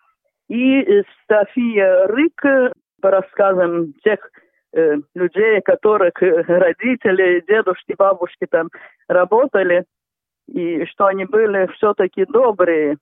и 0.48 1.02
София 1.28 2.06
Рик, 2.06 2.72
по 3.02 3.11
рассказам 3.11 3.92
тех 4.02 4.18
э, 4.72 4.96
людей, 5.14 5.61
которых 5.61 6.14
родители, 6.20 7.44
дедушки, 7.46 7.94
бабушки 7.96 8.46
там 8.50 8.70
работали, 9.09 9.85
и 10.48 10.85
что 10.87 11.06
они 11.06 11.24
были 11.24 11.66
все-таки 11.74 12.24
добрые. 12.24 12.96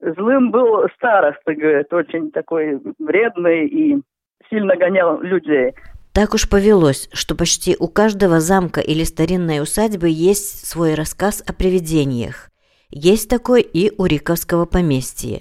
Злым 0.00 0.50
был 0.50 0.88
староста, 0.96 1.54
говорит, 1.54 1.92
очень 1.92 2.30
такой 2.30 2.80
вредный 2.98 3.66
и 3.66 4.02
сильно 4.50 4.76
гонял 4.76 5.20
людей. 5.20 5.74
Так 6.14 6.34
уж 6.34 6.48
повелось, 6.48 7.08
что 7.14 7.34
почти 7.34 7.74
у 7.78 7.88
каждого 7.88 8.40
замка 8.40 8.80
или 8.80 9.02
старинной 9.02 9.60
усадьбы 9.60 10.08
есть 10.10 10.66
свой 10.66 10.94
рассказ 10.94 11.42
о 11.46 11.54
привидениях. 11.54 12.50
Есть 12.90 13.30
такой 13.30 13.62
и 13.62 13.90
у 13.96 14.04
Риковского 14.04 14.66
поместья. 14.66 15.40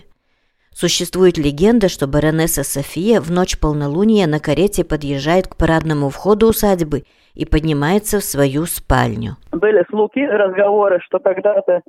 Существует 0.74 1.38
легенда, 1.38 1.90
что 1.90 2.08
баронесса 2.08 2.64
София 2.64 3.20
в 3.20 3.30
ночь 3.30 3.60
полнолуния 3.60 4.26
на 4.28 4.40
карете 4.40 4.86
подъезжает 4.86 5.48
к 5.48 5.58
парадному 5.58 6.10
входу 6.10 6.48
усадьбы 6.48 7.04
и 7.34 7.46
поднимается 7.46 8.20
в 8.20 8.24
свою 8.24 8.66
спальню. 8.66 9.36
Были 9.52 9.84
слухи, 9.90 10.20
разговоры, 10.20 11.02
что 11.04 11.20
когда-то 11.20 11.82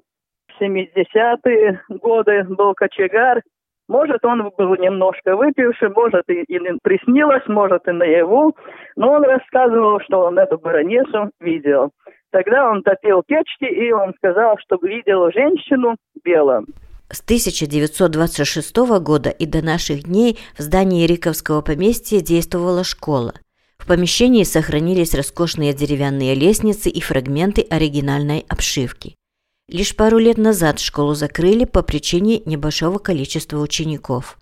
в 0.48 0.60
70-е 0.60 1.82
годы 1.88 2.44
был 2.48 2.74
кочегар, 2.74 3.42
может, 3.88 4.24
он 4.24 4.50
был 4.56 4.76
немножко 4.76 5.36
выпивший, 5.36 5.90
может, 5.90 6.24
и, 6.28 6.42
и 6.42 6.58
приснилось, 6.82 7.46
может, 7.48 7.86
и 7.88 7.92
наяву, 7.92 8.56
но 8.96 9.12
он 9.12 9.24
рассказывал, 9.24 10.00
что 10.00 10.20
он 10.20 10.38
эту 10.38 10.58
баронессу 10.58 11.30
видел. 11.40 11.90
Тогда 12.30 12.70
он 12.70 12.82
топил 12.82 13.22
печки, 13.26 13.64
и 13.64 13.92
он 13.92 14.14
сказал, 14.16 14.56
что 14.58 14.78
видел 14.80 15.30
женщину 15.32 15.96
белую. 16.24 16.66
С 17.10 17.20
1926 17.20 18.76
года 19.00 19.28
и 19.28 19.44
до 19.44 19.62
наших 19.62 20.04
дней 20.04 20.38
в 20.56 20.62
здании 20.62 21.06
Риковского 21.06 21.60
поместья 21.60 22.20
действовала 22.20 22.84
школа. 22.84 23.34
В 23.76 23.86
помещении 23.86 24.44
сохранились 24.44 25.14
роскошные 25.14 25.74
деревянные 25.74 26.34
лестницы 26.34 26.88
и 26.88 27.00
фрагменты 27.02 27.66
оригинальной 27.68 28.46
обшивки. 28.48 29.16
Лишь 29.72 29.96
пару 29.96 30.18
лет 30.18 30.36
назад 30.36 30.80
школу 30.80 31.14
закрыли 31.14 31.64
по 31.64 31.82
причине 31.82 32.42
небольшого 32.44 32.98
количества 32.98 33.58
учеников. 33.58 34.38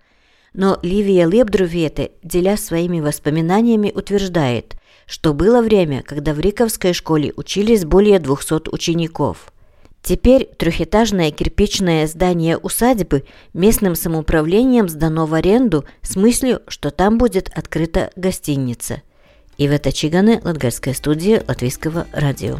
Но 0.53 0.77
Ливия 0.81 1.25
Лебдрувете, 1.25 2.11
деля 2.21 2.57
своими 2.57 2.99
воспоминаниями, 2.99 3.93
утверждает, 3.95 4.75
что 5.05 5.33
было 5.33 5.61
время, 5.61 6.03
когда 6.03 6.33
в 6.33 6.41
Риковской 6.41 6.91
школе 6.91 7.31
учились 7.37 7.85
более 7.85 8.19
200 8.19 8.73
учеников. 8.73 9.53
Теперь 10.01 10.49
трехэтажное 10.57 11.31
кирпичное 11.31 12.07
здание 12.07 12.57
усадьбы 12.57 13.23
местным 13.53 13.95
самоуправлением 13.95 14.89
сдано 14.89 15.25
в 15.27 15.33
аренду 15.33 15.85
с 16.01 16.17
мыслью, 16.17 16.61
что 16.67 16.91
там 16.91 17.17
будет 17.17 17.49
открыта 17.55 18.11
гостиница– 18.17 19.01
Ивета 19.57 19.91
Чигане, 19.91 20.41
Латгальская 20.43 20.93
студия 20.93 21.43
Латвийского 21.47 22.07
радио. 22.13 22.57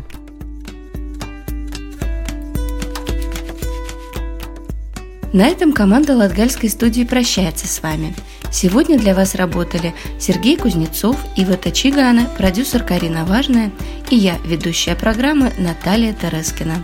На 5.33 5.47
этом 5.47 5.71
команда 5.71 6.17
Латгальской 6.17 6.69
студии 6.69 7.03
прощается 7.03 7.65
с 7.65 7.81
вами. 7.81 8.13
Сегодня 8.51 8.99
для 8.99 9.15
вас 9.15 9.35
работали 9.35 9.95
Сергей 10.19 10.57
Кузнецов, 10.57 11.15
Ива 11.37 11.55
Тачигана, 11.55 12.29
продюсер 12.37 12.83
Карина 12.83 13.23
Важная 13.23 13.71
и 14.09 14.17
я, 14.17 14.37
ведущая 14.45 14.93
программы 14.95 15.53
Наталья 15.57 16.11
Терескина. 16.11 16.83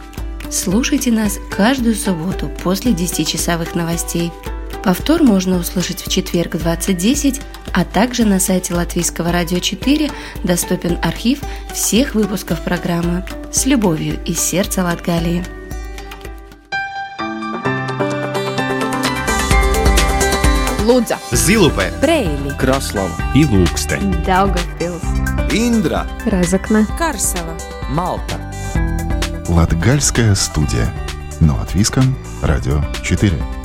Слушайте 0.49 1.11
нас 1.11 1.39
каждую 1.51 1.95
субботу 1.95 2.49
после 2.63 2.93
10-часовых 2.93 3.75
новостей. 3.75 4.31
Повтор 4.81 5.23
можно 5.23 5.57
услышать 5.57 6.01
в 6.01 6.09
четверг 6.09 6.55
в 6.55 6.65
20.10, 6.65 7.41
а 7.73 7.83
также 7.83 8.23
на 8.23 8.39
сайте 8.39 8.73
Латвийского 8.73 9.33
радио 9.33 9.59
4 9.59 10.09
доступен 10.45 10.97
архив 11.03 11.41
всех 11.73 12.15
выпусков 12.15 12.63
программы. 12.63 13.25
С 13.51 13.65
любовью 13.65 14.17
из 14.23 14.39
сердца 14.39 14.85
Латгалии. 14.85 15.43
Лудза, 20.87 21.17
Зилупе, 21.33 21.91
Брейли, 21.99 22.55
Краслава. 22.57 23.11
И 23.35 23.43
Ilūkste, 23.43 23.99
Daugavpils, 24.25 25.03
Индра, 25.51 26.07
Разокна, 26.25 26.87
Карсела, 26.97 27.57
Малта. 27.89 28.39
Латгальская 29.49 30.33
студия. 30.33 30.89
Но 31.41 31.59
от 31.59 31.75
Виском, 31.75 32.15
Радио 32.41 32.81
4. 33.03 33.56